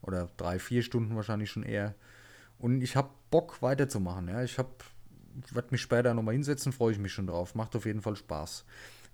Oder 0.00 0.28
drei, 0.36 0.58
vier 0.58 0.82
Stunden 0.82 1.14
wahrscheinlich 1.14 1.50
schon 1.50 1.62
eher. 1.62 1.94
Und 2.58 2.82
ich 2.82 2.96
habe 2.96 3.10
Bock 3.30 3.62
weiterzumachen. 3.62 4.26
Ja. 4.26 4.42
Ich 4.42 4.58
habe, 4.58 4.70
werde 5.52 5.68
mich 5.70 5.82
später 5.82 6.14
nochmal 6.14 6.34
hinsetzen, 6.34 6.72
freue 6.72 6.92
ich 6.92 6.98
mich 6.98 7.12
schon 7.12 7.28
drauf. 7.28 7.54
Macht 7.54 7.76
auf 7.76 7.86
jeden 7.86 8.02
Fall 8.02 8.16
Spaß. 8.16 8.64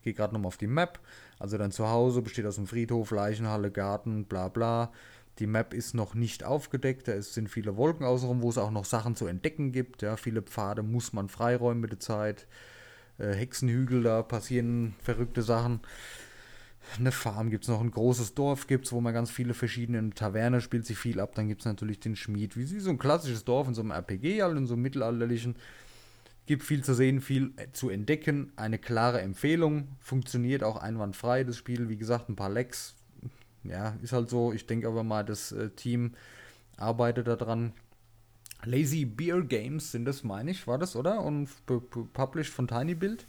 Gehe 0.08 0.14
gerade 0.14 0.32
nochmal 0.32 0.48
auf 0.48 0.56
die 0.56 0.66
Map. 0.66 1.00
Also 1.38 1.58
dann 1.58 1.70
zu 1.70 1.86
Hause, 1.88 2.22
besteht 2.22 2.46
aus 2.46 2.56
einem 2.56 2.66
Friedhof, 2.66 3.10
Leichenhalle, 3.10 3.70
Garten, 3.70 4.24
bla 4.24 4.48
bla. 4.48 4.90
Die 5.38 5.46
Map 5.46 5.74
ist 5.74 5.94
noch 5.94 6.14
nicht 6.14 6.44
aufgedeckt, 6.44 7.08
da 7.08 7.20
sind 7.20 7.50
viele 7.50 7.76
Wolken 7.76 8.06
außenrum, 8.06 8.40
wo 8.40 8.48
es 8.48 8.56
auch 8.56 8.70
noch 8.70 8.86
Sachen 8.86 9.16
zu 9.16 9.26
entdecken 9.26 9.70
gibt. 9.70 10.00
Ja, 10.00 10.16
viele 10.16 10.40
Pfade 10.40 10.82
muss 10.82 11.12
man 11.12 11.28
freiräumen 11.28 11.80
mit 11.80 11.92
der 11.92 12.00
Zeit. 12.00 12.46
Äh, 13.18 13.34
Hexenhügel, 13.34 14.02
da 14.02 14.22
passieren 14.22 14.94
verrückte 15.02 15.42
Sachen. 15.42 15.80
Eine 16.98 17.12
Farm 17.12 17.50
gibt 17.50 17.64
es 17.64 17.68
noch, 17.68 17.82
ein 17.82 17.90
großes 17.90 18.32
Dorf 18.32 18.66
gibt 18.66 18.86
es, 18.86 18.92
wo 18.92 19.02
man 19.02 19.12
ganz 19.12 19.30
viele 19.30 19.52
verschiedene 19.52 20.08
Taverne 20.08 20.62
spielt 20.62 20.86
sich 20.86 20.96
viel 20.96 21.20
ab. 21.20 21.34
Dann 21.34 21.48
gibt 21.48 21.60
es 21.60 21.66
natürlich 21.66 22.00
den 22.00 22.16
Schmied, 22.16 22.56
wie 22.56 22.64
so 22.64 22.88
ein 22.88 22.98
klassisches 22.98 23.44
Dorf 23.44 23.68
in 23.68 23.74
so 23.74 23.82
einem 23.82 23.90
RPG, 23.90 24.42
halt 24.42 24.56
in 24.56 24.66
so 24.66 24.72
einem 24.72 24.82
mittelalterlichen. 24.82 25.56
Gibt 26.48 26.62
viel 26.62 26.82
zu 26.82 26.94
sehen, 26.94 27.20
viel 27.20 27.52
zu 27.74 27.90
entdecken. 27.90 28.52
Eine 28.56 28.78
klare 28.78 29.20
Empfehlung. 29.20 29.88
Funktioniert 30.00 30.64
auch 30.64 30.78
einwandfrei, 30.78 31.44
das 31.44 31.58
Spiel. 31.58 31.90
Wie 31.90 31.98
gesagt, 31.98 32.30
ein 32.30 32.36
paar 32.36 32.48
Lecks, 32.48 32.94
ja, 33.64 33.98
ist 34.00 34.14
halt 34.14 34.30
so. 34.30 34.54
Ich 34.54 34.64
denke 34.64 34.88
aber 34.88 35.04
mal, 35.04 35.26
das 35.26 35.52
äh, 35.52 35.68
Team 35.68 36.14
arbeitet 36.78 37.26
daran. 37.26 37.74
Lazy 38.64 39.04
Beer 39.04 39.42
Games 39.42 39.92
sind 39.92 40.06
das, 40.06 40.24
meine 40.24 40.50
ich, 40.50 40.66
war 40.66 40.78
das, 40.78 40.96
oder? 40.96 41.20
Und 41.20 41.50
published 42.14 42.54
von 42.54 42.66
Tiny 42.66 42.94
Build. 42.94 43.26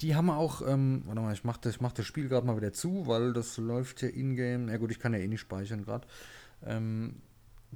Die 0.00 0.16
haben 0.16 0.30
auch, 0.30 0.66
ähm, 0.66 1.02
warte 1.04 1.20
mal, 1.20 1.34
ich 1.34 1.44
mache 1.44 1.60
das, 1.60 1.82
mach 1.82 1.92
das 1.92 2.06
Spiel 2.06 2.30
gerade 2.30 2.46
mal 2.46 2.56
wieder 2.56 2.72
zu, 2.72 3.06
weil 3.06 3.34
das 3.34 3.58
läuft 3.58 4.00
ja 4.00 4.08
in-game. 4.08 4.70
Ja 4.70 4.78
gut, 4.78 4.90
ich 4.90 4.98
kann 4.98 5.12
ja 5.12 5.18
eh 5.18 5.28
nicht 5.28 5.40
speichern 5.40 5.84
gerade. 5.84 6.08
Ähm, 6.64 7.16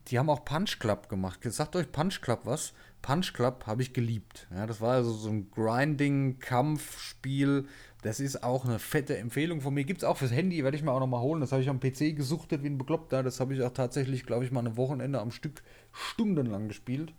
die 0.09 0.19
haben 0.19 0.31
auch 0.31 0.47
Punch 0.47 0.79
Club 0.79 1.11
gemacht. 1.11 1.41
Sagt 1.43 1.77
euch 1.77 1.93
Punch 1.93 2.23
Club 2.23 2.41
was? 2.45 2.73
Punch 3.05 3.33
Club 3.35 3.67
habe 3.67 3.83
ich 3.83 3.93
geliebt. 3.93 4.49
Ja, 4.51 4.67
das 4.67 4.81
war 4.81 4.95
also 4.95 5.13
so 5.13 5.29
ein 5.29 5.51
Grinding-Kampfspiel, 5.51 7.67
das 8.01 8.19
ist 8.19 8.43
auch 8.43 8.65
eine 8.65 8.79
fette 8.79 9.19
Empfehlung 9.19 9.61
von 9.61 9.75
mir. 9.75 9.85
Gibt 9.85 9.99
es 9.99 10.05
auch 10.05 10.17
fürs 10.17 10.33
Handy, 10.33 10.65
werde 10.65 10.79
ich 10.79 10.83
mir 10.83 10.91
auch 10.91 11.01
nochmal 11.01 11.21
holen. 11.21 11.43
Das 11.43 11.53
habe 11.53 11.61
ich 11.61 11.69
am 11.69 11.81
PC 11.81 12.17
gesuchtet 12.17 12.63
wie 12.63 12.69
ein 12.69 12.79
Bekloppter. 12.79 13.23
Das 13.23 13.41
habe 13.41 13.55
ich 13.55 13.63
auch 13.63 13.75
tatsächlich, 13.75 14.25
glaube 14.25 14.47
ich, 14.47 14.53
mal 14.53 14.67
ein 14.67 14.79
Wochenende 14.79 15.21
am 15.21 15.31
Stück 15.31 15.63
stundenlang 15.93 16.69
gespielt. 16.69 17.13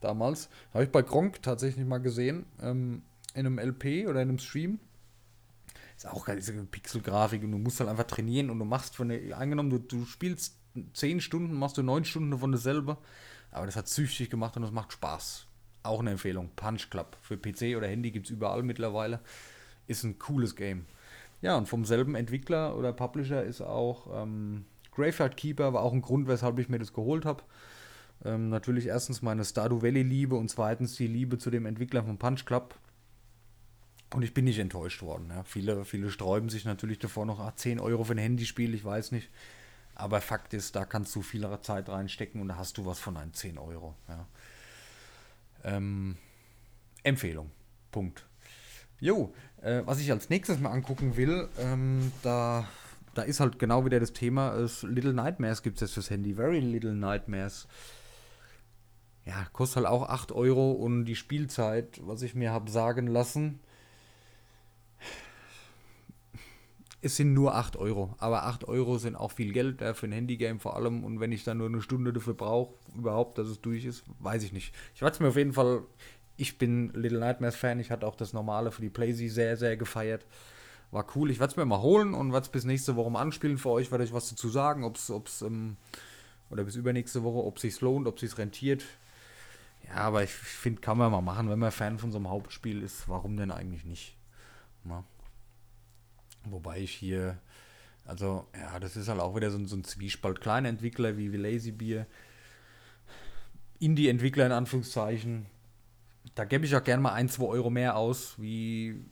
Damals. 0.00 0.48
Habe 0.74 0.82
ich 0.82 0.90
bei 0.90 1.02
Gronk 1.02 1.40
tatsächlich 1.42 1.86
mal 1.86 1.98
gesehen. 1.98 2.46
Ähm, 2.60 3.02
in 3.34 3.46
einem 3.46 3.60
LP 3.60 4.08
oder 4.08 4.22
in 4.22 4.30
einem 4.30 4.40
Stream. 4.40 4.80
Ist 5.96 6.08
auch 6.08 6.24
geil, 6.24 6.34
diese 6.36 6.54
Pixelgrafik 6.64 7.44
und 7.44 7.52
du 7.52 7.58
musst 7.58 7.78
halt 7.78 7.90
einfach 7.90 8.04
trainieren 8.04 8.50
und 8.50 8.58
du 8.58 8.64
machst 8.64 8.96
von 8.96 9.10
der, 9.10 9.38
angenommen, 9.38 9.70
du, 9.70 9.78
du 9.78 10.04
spielst 10.06 10.56
10 10.94 11.20
Stunden, 11.20 11.54
machst 11.54 11.78
du 11.78 11.84
9 11.84 12.04
Stunden 12.04 12.32
davon 12.32 12.50
dasselbe. 12.50 12.98
Aber 13.50 13.66
das 13.66 13.76
hat 13.76 13.88
süchtig 13.88 14.30
gemacht 14.30 14.56
und 14.56 14.62
es 14.62 14.70
macht 14.70 14.92
Spaß. 14.92 15.46
Auch 15.82 16.00
eine 16.00 16.10
Empfehlung. 16.10 16.50
Punch 16.56 16.90
Club. 16.90 17.16
Für 17.22 17.36
PC 17.36 17.76
oder 17.76 17.86
Handy 17.86 18.10
gibt 18.10 18.26
es 18.26 18.30
überall 18.30 18.62
mittlerweile 18.62 19.20
ist 19.90 20.04
ein 20.04 20.18
cooles 20.18 20.56
Game. 20.56 20.86
Ja, 21.42 21.56
und 21.56 21.68
vom 21.68 21.84
selben 21.84 22.14
Entwickler 22.14 22.76
oder 22.76 22.92
Publisher 22.92 23.42
ist 23.42 23.60
auch 23.60 24.22
ähm, 24.22 24.64
Graveyard 24.94 25.36
Keeper, 25.36 25.72
war 25.72 25.82
auch 25.82 25.92
ein 25.92 26.02
Grund, 26.02 26.28
weshalb 26.28 26.58
ich 26.58 26.68
mir 26.68 26.78
das 26.78 26.92
geholt 26.92 27.24
habe. 27.24 27.42
Ähm, 28.24 28.50
natürlich 28.50 28.86
erstens 28.86 29.20
meine 29.20 29.44
Stardew 29.44 29.82
Valley-Liebe 29.82 30.36
und 30.36 30.48
zweitens 30.48 30.94
die 30.96 31.06
Liebe 31.06 31.38
zu 31.38 31.50
dem 31.50 31.66
Entwickler 31.66 32.04
von 32.04 32.18
Punch 32.18 32.44
Club. 32.44 32.74
Und 34.14 34.22
ich 34.22 34.34
bin 34.34 34.44
nicht 34.44 34.58
enttäuscht 34.58 35.02
worden. 35.02 35.26
Ja. 35.30 35.42
Viele, 35.44 35.84
viele 35.84 36.10
sträuben 36.10 36.48
sich 36.48 36.64
natürlich 36.64 36.98
davor 36.98 37.26
noch, 37.26 37.40
ah, 37.40 37.54
10 37.54 37.80
Euro 37.80 38.04
für 38.04 38.12
ein 38.12 38.18
Handyspiel, 38.18 38.74
ich 38.74 38.84
weiß 38.84 39.12
nicht. 39.12 39.30
Aber 40.00 40.22
Fakt 40.22 40.54
ist, 40.54 40.74
da 40.76 40.86
kannst 40.86 41.14
du 41.14 41.20
viel 41.20 41.46
Zeit 41.60 41.90
reinstecken 41.90 42.40
und 42.40 42.48
da 42.48 42.56
hast 42.56 42.78
du 42.78 42.86
was 42.86 42.98
von 42.98 43.18
einen 43.18 43.34
10 43.34 43.58
Euro. 43.58 43.94
Ja. 44.08 44.26
Ähm, 45.62 46.16
Empfehlung. 47.02 47.50
Punkt. 47.90 48.26
Jo, 48.98 49.34
äh, 49.60 49.82
was 49.84 50.00
ich 50.00 50.10
als 50.10 50.30
nächstes 50.30 50.58
mal 50.58 50.70
angucken 50.70 51.18
will, 51.18 51.48
ähm, 51.58 52.12
da, 52.22 52.66
da 53.12 53.22
ist 53.22 53.40
halt 53.40 53.58
genau 53.58 53.84
wieder 53.84 54.00
das 54.00 54.14
Thema, 54.14 54.54
es, 54.54 54.82
Little 54.82 55.12
Nightmares 55.12 55.62
gibt 55.62 55.76
es 55.76 55.82
jetzt 55.82 55.94
fürs 55.94 56.08
Handy, 56.08 56.34
Very 56.34 56.60
Little 56.60 56.94
Nightmares. 56.94 57.68
Ja, 59.26 59.46
kostet 59.52 59.84
halt 59.84 59.86
auch 59.86 60.08
8 60.08 60.32
Euro 60.32 60.72
und 60.72 61.04
die 61.04 61.16
Spielzeit, 61.16 62.00
was 62.02 62.22
ich 62.22 62.34
mir 62.34 62.52
habe 62.52 62.70
sagen 62.70 63.06
lassen, 63.06 63.60
es 67.02 67.16
sind 67.16 67.32
nur 67.32 67.54
8 67.54 67.76
Euro. 67.76 68.14
Aber 68.18 68.44
8 68.44 68.64
Euro 68.68 68.98
sind 68.98 69.16
auch 69.16 69.32
viel 69.32 69.52
Geld 69.52 69.80
äh, 69.80 69.94
für 69.94 70.06
ein 70.06 70.12
Handygame 70.12 70.60
vor 70.60 70.76
allem. 70.76 71.04
Und 71.04 71.20
wenn 71.20 71.32
ich 71.32 71.44
dann 71.44 71.58
nur 71.58 71.68
eine 71.68 71.82
Stunde 71.82 72.12
dafür 72.12 72.34
brauche, 72.34 72.74
überhaupt, 72.96 73.38
dass 73.38 73.48
es 73.48 73.60
durch 73.60 73.84
ist, 73.84 74.04
weiß 74.18 74.42
ich 74.42 74.52
nicht. 74.52 74.74
Ich 74.94 75.02
werde 75.02 75.14
es 75.14 75.20
mir 75.20 75.28
auf 75.28 75.36
jeden 75.36 75.52
Fall 75.52 75.82
ich 76.40 76.56
bin 76.56 76.90
Little 76.94 77.18
Nightmares 77.18 77.54
Fan. 77.54 77.80
Ich 77.80 77.90
hatte 77.90 78.06
auch 78.06 78.16
das 78.16 78.32
normale 78.32 78.72
für 78.72 78.80
die 78.80 78.88
Playsee 78.88 79.28
sehr, 79.28 79.58
sehr 79.58 79.76
gefeiert. 79.76 80.24
War 80.90 81.06
cool. 81.14 81.30
Ich 81.30 81.38
werde 81.38 81.50
es 81.50 81.56
mir 81.56 81.66
mal 81.66 81.82
holen 81.82 82.14
und 82.14 82.32
werde 82.32 82.46
es 82.46 82.50
bis 82.50 82.64
nächste 82.64 82.96
Woche 82.96 83.10
mal 83.10 83.20
anspielen 83.20 83.58
für 83.58 83.68
euch. 83.68 83.90
Werde 83.90 84.04
ich 84.04 84.14
was 84.14 84.30
dazu 84.30 84.48
sagen, 84.48 84.82
ob 84.82 84.96
es, 84.96 85.42
ähm, 85.42 85.76
oder 86.48 86.64
bis 86.64 86.76
übernächste 86.76 87.22
Woche, 87.22 87.44
ob 87.44 87.56
es 87.56 87.62
sich 87.62 87.80
lohnt, 87.82 88.06
ob 88.06 88.20
es 88.22 88.38
rentiert. 88.38 88.84
Ja, 89.86 89.96
aber 89.96 90.24
ich 90.24 90.30
finde, 90.30 90.80
kann 90.80 90.96
man 90.96 91.12
mal 91.12 91.20
machen, 91.20 91.50
wenn 91.50 91.58
man 91.58 91.72
Fan 91.72 91.98
von 91.98 92.10
so 92.10 92.16
einem 92.16 92.30
Hauptspiel 92.30 92.82
ist. 92.82 93.06
Warum 93.06 93.36
denn 93.36 93.50
eigentlich 93.50 93.84
nicht? 93.84 94.16
Na? 94.84 95.04
Wobei 96.44 96.78
ich 96.80 96.92
hier, 96.92 97.38
also, 98.04 98.46
ja, 98.58 98.78
das 98.80 98.96
ist 98.96 99.08
halt 99.08 99.20
auch 99.20 99.36
wieder 99.36 99.50
so, 99.50 99.64
so 99.66 99.76
ein 99.76 99.84
Zwiespalt. 99.84 100.40
Kleine 100.40 100.68
Entwickler 100.68 101.16
wie, 101.16 101.32
wie 101.32 101.36
Lazy 101.36 101.72
Beer, 101.72 102.06
Indie-Entwickler 103.78 104.46
in 104.46 104.52
Anführungszeichen, 104.52 105.46
da 106.34 106.44
gebe 106.44 106.64
ich 106.64 106.76
auch 106.76 106.84
gerne 106.84 107.02
mal 107.02 107.12
ein, 107.12 107.28
zwei 107.28 107.46
Euro 107.46 107.70
mehr 107.70 107.96
aus, 107.96 108.34
wie 108.38 109.04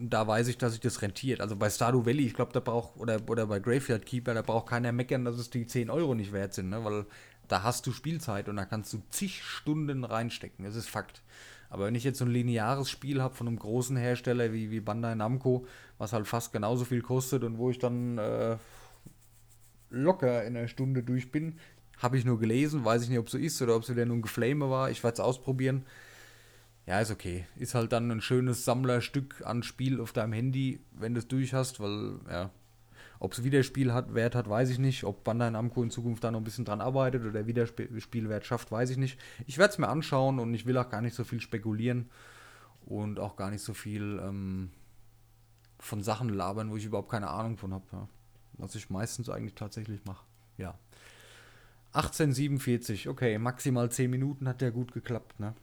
da 0.00 0.26
weiß 0.26 0.48
ich, 0.48 0.56
dass 0.56 0.72
sich 0.72 0.80
das 0.80 1.02
rentiert. 1.02 1.40
Also 1.40 1.56
bei 1.56 1.68
Stardew 1.68 2.06
Valley, 2.06 2.24
ich 2.24 2.34
glaube, 2.34 2.52
da 2.52 2.60
braucht, 2.60 2.96
oder, 2.96 3.20
oder 3.28 3.46
bei 3.46 3.58
Graveyard 3.58 4.06
Keeper, 4.06 4.32
da 4.32 4.42
braucht 4.42 4.68
keiner 4.68 4.92
meckern, 4.92 5.24
dass 5.24 5.36
es 5.36 5.50
die 5.50 5.66
10 5.66 5.90
Euro 5.90 6.14
nicht 6.14 6.32
wert 6.32 6.54
sind, 6.54 6.70
ne? 6.70 6.82
weil 6.84 7.04
da 7.48 7.62
hast 7.62 7.86
du 7.86 7.92
Spielzeit 7.92 8.48
und 8.48 8.56
da 8.56 8.64
kannst 8.64 8.92
du 8.92 9.02
zig 9.10 9.42
Stunden 9.42 10.04
reinstecken. 10.04 10.64
Das 10.64 10.76
ist 10.76 10.88
Fakt. 10.88 11.22
Aber 11.70 11.86
wenn 11.86 11.94
ich 11.94 12.04
jetzt 12.04 12.18
so 12.18 12.24
ein 12.24 12.30
lineares 12.30 12.90
Spiel 12.90 13.22
habe 13.22 13.34
von 13.34 13.48
einem 13.48 13.58
großen 13.58 13.96
Hersteller 13.96 14.52
wie, 14.52 14.70
wie 14.70 14.80
Bandai 14.80 15.14
Namco, 15.14 15.66
was 15.96 16.12
halt 16.12 16.26
fast 16.26 16.52
genauso 16.52 16.84
viel 16.84 17.00
kostet 17.00 17.44
und 17.44 17.56
wo 17.56 17.70
ich 17.70 17.78
dann 17.78 18.18
äh, 18.18 18.56
locker 19.88 20.44
in 20.44 20.56
einer 20.56 20.68
Stunde 20.68 21.02
durch 21.02 21.32
bin, 21.32 21.58
habe 21.98 22.18
ich 22.18 22.24
nur 22.24 22.38
gelesen, 22.38 22.84
weiß 22.84 23.04
ich 23.04 23.08
nicht, 23.08 23.18
ob 23.18 23.26
es 23.26 23.32
so 23.32 23.38
ist 23.38 23.62
oder 23.62 23.76
ob 23.76 23.84
es 23.84 23.90
wieder 23.90 24.04
nur 24.04 24.16
ein 24.16 24.22
Geflame 24.22 24.68
war. 24.68 24.90
Ich 24.90 25.02
werde 25.02 25.14
es 25.14 25.20
ausprobieren 25.20 25.84
ja, 26.90 27.00
ist 27.00 27.12
okay. 27.12 27.46
Ist 27.54 27.76
halt 27.76 27.92
dann 27.92 28.10
ein 28.10 28.20
schönes 28.20 28.64
Sammlerstück 28.64 29.42
an 29.44 29.62
Spiel 29.62 30.00
auf 30.00 30.12
deinem 30.12 30.32
Handy, 30.32 30.80
wenn 30.90 31.14
du 31.14 31.20
es 31.20 31.28
durch 31.28 31.54
hast, 31.54 31.78
weil, 31.78 32.18
ja, 32.28 32.50
ob 33.20 33.34
es 33.34 33.44
Wiederspiel 33.44 33.92
hat, 33.92 34.14
Wert 34.14 34.34
hat, 34.34 34.48
weiß 34.48 34.70
ich 34.70 34.78
nicht. 34.78 35.04
Ob 35.04 35.24
Bandai 35.24 35.50
Namco 35.50 35.82
in 35.82 35.90
Zukunft 35.90 36.24
da 36.24 36.30
noch 36.30 36.40
ein 36.40 36.44
bisschen 36.44 36.64
dran 36.64 36.80
arbeitet 36.80 37.24
oder 37.24 37.46
Wiederspielwert 37.46 38.46
schafft, 38.46 38.72
weiß 38.72 38.88
ich 38.90 38.96
nicht. 38.96 39.20
Ich 39.46 39.58
werde 39.58 39.72
es 39.72 39.78
mir 39.78 39.88
anschauen 39.88 40.38
und 40.38 40.54
ich 40.54 40.64
will 40.64 40.78
auch 40.78 40.88
gar 40.88 41.02
nicht 41.02 41.14
so 41.14 41.22
viel 41.22 41.40
spekulieren 41.42 42.08
und 42.86 43.20
auch 43.20 43.36
gar 43.36 43.50
nicht 43.50 43.62
so 43.62 43.74
viel 43.74 44.18
ähm, 44.24 44.70
von 45.78 46.02
Sachen 46.02 46.30
labern, 46.30 46.70
wo 46.70 46.76
ich 46.78 46.86
überhaupt 46.86 47.10
keine 47.10 47.28
Ahnung 47.28 47.58
von 47.58 47.74
habe. 47.74 47.84
Ja. 47.92 48.08
Was 48.54 48.74
ich 48.74 48.88
meistens 48.88 49.28
eigentlich 49.28 49.54
tatsächlich 49.54 50.02
mache. 50.06 50.24
Ja. 50.56 50.78
1847, 51.92 53.06
okay, 53.08 53.36
maximal 53.36 53.90
10 53.90 54.10
Minuten 54.10 54.48
hat 54.48 54.62
der 54.62 54.70
gut 54.70 54.92
geklappt, 54.92 55.40
ne? 55.40 55.54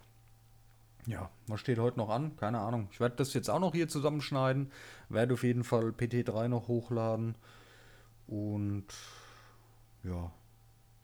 Ja, 1.08 1.30
was 1.48 1.62
steht 1.62 1.80
heute 1.80 1.98
noch 1.98 2.10
an? 2.10 2.36
Keine 2.36 2.60
Ahnung. 2.60 2.90
Ich 2.92 3.00
werde 3.00 3.16
das 3.16 3.34
jetzt 3.34 3.50
auch 3.50 3.60
noch 3.60 3.74
hier 3.74 3.88
zusammenschneiden. 3.88 4.70
Werde 5.08 5.36
auf 5.36 5.44
jeden 5.44 5.64
Fall 5.64 5.92
PT3 5.92 6.50
noch 6.50 6.68
hochladen. 6.68 7.36
Und 8.28 8.88
ja, 10.04 10.30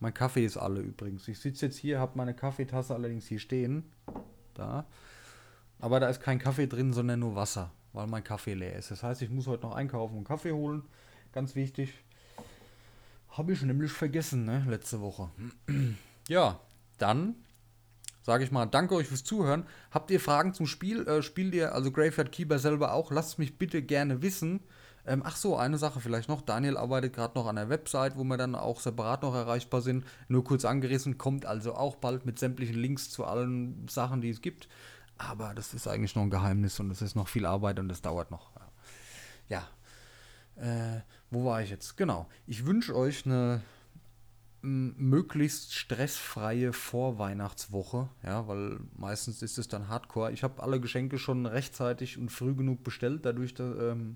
mein 0.02 0.14
Kaffee 0.14 0.44
ist 0.44 0.58
alle 0.58 0.82
übrigens. 0.82 1.26
Ich 1.30 1.40
sitze 1.40 1.68
jetzt 1.68 1.78
hier, 1.78 2.00
habe 2.00 2.18
meine 2.18 2.34
Kaffeetasse 2.34 2.94
allerdings 2.94 3.28
hier 3.28 3.40
stehen. 3.40 3.90
Da. 4.56 4.86
Aber 5.80 6.02
da 6.02 6.10
ist 6.10 6.20
kein 6.20 6.38
Kaffee 6.38 6.68
drin, 6.68 6.92
sondern 6.92 7.22
nur 7.22 7.36
Wasser, 7.36 7.72
weil 7.94 8.08
mein 8.08 8.26
Kaffee 8.26 8.56
leer 8.56 8.76
ist. 8.76 8.92
Das 8.92 9.04
heißt, 9.04 9.22
ich 9.22 9.30
muss 9.30 9.48
heute 9.48 9.64
noch 9.64 9.74
einkaufen 9.74 10.18
und 10.18 10.26
Kaffee 10.26 10.52
holen. 10.52 10.84
Ganz 11.32 11.56
wichtig. 11.56 11.94
Habe 13.30 13.54
ich 13.54 13.62
nämlich 13.62 13.94
vergessen, 13.94 14.44
ne? 14.44 14.66
Letzte 14.68 15.00
Woche. 15.00 15.30
ja, 16.28 16.60
dann 16.98 17.36
sage 18.24 18.44
ich 18.44 18.52
mal, 18.52 18.66
danke 18.66 18.96
euch 18.96 19.08
fürs 19.08 19.24
Zuhören. 19.24 19.66
Habt 19.92 20.10
ihr 20.10 20.20
Fragen 20.20 20.54
zum 20.54 20.66
Spiel? 20.66 21.08
Äh, 21.08 21.22
spielt 21.22 21.54
ihr 21.54 21.76
also 21.76 21.92
Graveyard 21.92 22.32
Keeper 22.32 22.58
selber 22.58 22.94
auch? 22.94 23.12
Lasst 23.12 23.38
mich 23.38 23.58
bitte 23.60 23.84
gerne 23.84 24.22
wissen. 24.24 24.62
Ähm, 25.06 25.22
ach 25.26 25.36
so, 25.36 25.58
eine 25.58 25.78
Sache 25.78 26.00
vielleicht 26.00 26.30
noch. 26.30 26.42
Daniel 26.42 26.78
arbeitet 26.78 27.14
gerade 27.14 27.38
noch 27.38 27.48
an 27.48 27.58
der 27.58 27.70
Website, 27.70 28.18
wo 28.18 28.24
wir 28.24 28.38
dann 28.38 28.56
auch 28.56 28.80
separat 28.80 29.22
noch 29.22 29.36
erreichbar 29.36 29.82
sind. 29.82 30.06
Nur 30.30 30.46
kurz 30.46 30.64
angerissen, 30.64 31.18
kommt 31.18 31.46
also 31.46 31.76
auch 31.76 31.98
bald 31.98 32.26
mit 32.26 32.40
sämtlichen 32.40 32.76
Links 32.76 33.10
zu 33.12 33.26
allen 33.26 33.86
Sachen, 33.90 34.22
die 34.22 34.30
es 34.30 34.42
gibt. 34.42 34.70
Aber 35.18 35.54
das 35.54 35.74
ist 35.74 35.88
eigentlich 35.88 36.16
noch 36.16 36.24
ein 36.24 36.30
Geheimnis 36.30 36.80
und 36.80 36.90
es 36.90 37.02
ist 37.02 37.16
noch 37.16 37.28
viel 37.28 37.46
Arbeit 37.46 37.80
und 37.80 37.92
es 37.92 38.02
dauert 38.02 38.32
noch. 38.32 38.52
Ja. 39.50 39.68
Äh, 40.56 41.02
wo 41.30 41.46
war 41.46 41.62
ich 41.62 41.70
jetzt? 41.70 41.98
Genau. 41.98 42.28
Ich 42.48 42.66
wünsche 42.66 42.96
euch 42.96 43.26
eine 43.26 43.62
möglichst 44.64 45.74
stressfreie 45.74 46.72
Vorweihnachtswoche, 46.72 48.08
ja, 48.24 48.48
weil 48.48 48.80
meistens 48.96 49.42
ist 49.42 49.58
es 49.58 49.68
dann 49.68 49.90
Hardcore. 49.90 50.32
Ich 50.32 50.42
habe 50.42 50.64
alle 50.64 50.80
Geschenke 50.80 51.20
schon 51.20 51.46
rechtzeitig 51.46 52.18
und 52.18 52.32
früh 52.32 52.56
genug 52.56 52.82
bestellt, 52.82 53.26
dadurch, 53.26 53.54
da, 53.54 53.92
ähm, 53.92 54.16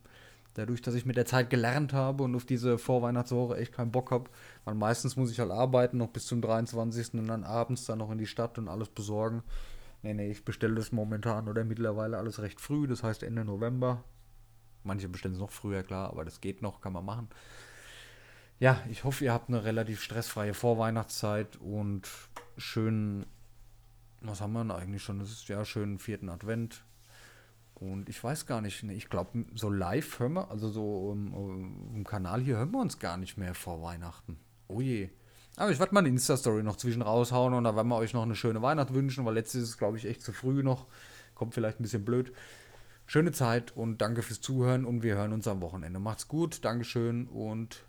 dadurch, 0.53 0.81
dass 0.81 0.95
ich 0.95 1.05
mit 1.05 1.17
der 1.17 1.25
Zeit 1.25 1.49
gelernt 1.49 1.91
habe 1.91 2.23
und 2.23 2.33
auf 2.33 2.45
diese 2.45 2.77
Vorweihnachtswoche 2.77 3.57
echt 3.57 3.73
keinen 3.73 3.91
Bock 3.91 4.10
habe. 4.10 4.29
Weil 4.63 4.75
meistens 4.75 5.17
muss 5.17 5.31
ich 5.31 5.39
halt 5.41 5.51
arbeiten, 5.51 5.97
noch 5.97 6.12
bis 6.12 6.27
zum 6.27 6.41
23. 6.41 7.15
und 7.15 7.27
dann 7.27 7.43
abends 7.43 7.86
dann 7.86 7.97
noch 7.97 8.10
in 8.10 8.17
die 8.17 8.25
Stadt 8.25 8.57
und 8.57 8.69
alles 8.69 8.88
besorgen. 8.88 9.43
Nee, 10.01 10.13
nee, 10.13 10.31
ich 10.31 10.45
bestelle 10.45 10.75
das 10.75 10.93
momentan 10.93 11.49
oder 11.49 11.65
mittlerweile 11.65 12.17
alles 12.17 12.41
recht 12.41 12.62
früh, 12.62 12.88
das 12.88 13.03
heißt 13.03 13.21
Ende 13.21 13.43
November. 13.43 14.05
Manche 14.86 15.10
bestellen 15.10 15.33
es 15.33 15.41
noch 15.41 15.51
früher, 15.51 15.83
klar, 15.83 16.10
aber 16.10 16.23
das 16.23 16.39
geht 16.39 16.62
noch, 16.62 16.79
kann 16.79 16.93
man 16.93 17.03
machen 17.03 17.27
ja, 18.59 18.81
ich 18.89 19.03
hoffe, 19.03 19.25
ihr 19.25 19.33
habt 19.33 19.49
eine 19.49 19.63
relativ 19.63 20.01
stressfreie 20.01 20.53
Vorweihnachtszeit 20.53 21.57
und 21.57 22.07
schönen, 22.57 23.25
was 24.21 24.41
haben 24.41 24.53
wir 24.53 24.59
denn 24.59 24.71
eigentlich 24.71 25.03
schon? 25.03 25.19
Das 25.19 25.29
ist 25.29 25.47
ja 25.47 25.63
schön 25.63 25.99
vierten 25.99 26.29
Advent. 26.29 26.83
Und 27.75 28.09
ich 28.09 28.23
weiß 28.23 28.47
gar 28.47 28.61
nicht, 28.61 28.81
ich 28.81 29.09
glaube, 29.09 29.45
so 29.53 29.69
live 29.69 30.19
hören 30.19 30.33
wir, 30.33 30.49
also 30.49 30.69
so 30.69 31.11
im, 31.13 31.93
im, 31.93 32.03
Kanal 32.03 32.41
hier 32.41 32.57
hören 32.57 32.71
wir 32.71 32.81
uns 32.81 32.97
gar 32.97 33.17
nicht 33.17 33.37
mehr 33.37 33.53
vor 33.53 33.83
Weihnachten. 33.83 34.39
Oh 34.67 34.81
je. 34.81 35.11
Aber 35.57 35.69
ich 35.69 35.77
werde 35.77 35.93
mal 35.93 35.99
eine 35.99 36.09
Insta-Story 36.09 36.63
noch 36.63 36.77
zwischen 36.77 37.03
raushauen 37.03 37.53
und 37.53 37.65
da 37.65 37.75
werden 37.75 37.87
wir 37.87 37.97
euch 37.97 38.13
noch 38.13 38.23
eine 38.23 38.35
schöne 38.35 38.63
Weihnacht 38.63 38.95
wünschen, 38.95 39.25
weil 39.25 39.35
letztes 39.35 39.63
ist 39.63 39.77
glaube 39.77 39.97
ich, 39.97 40.05
echt 40.05 40.23
zu 40.23 40.31
früh 40.31 40.63
noch. 40.63 40.87
Kommt 41.35 41.53
vielleicht 41.53 41.79
ein 41.79 41.83
bisschen 41.83 42.03
blöd. 42.03 42.33
Schöne 43.05 43.31
Zeit 43.31 43.77
und 43.77 43.99
danke 43.99 44.23
fürs 44.23 44.41
Zuhören 44.41 44.83
und 44.83 45.03
wir 45.03 45.15
hören 45.15 45.31
uns 45.31 45.47
am 45.47 45.61
Wochenende. 45.61 45.99
Macht's 45.99 46.27
gut, 46.27 46.65
Dankeschön 46.65 47.27
und 47.27 47.85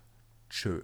Tschö. 0.49 0.81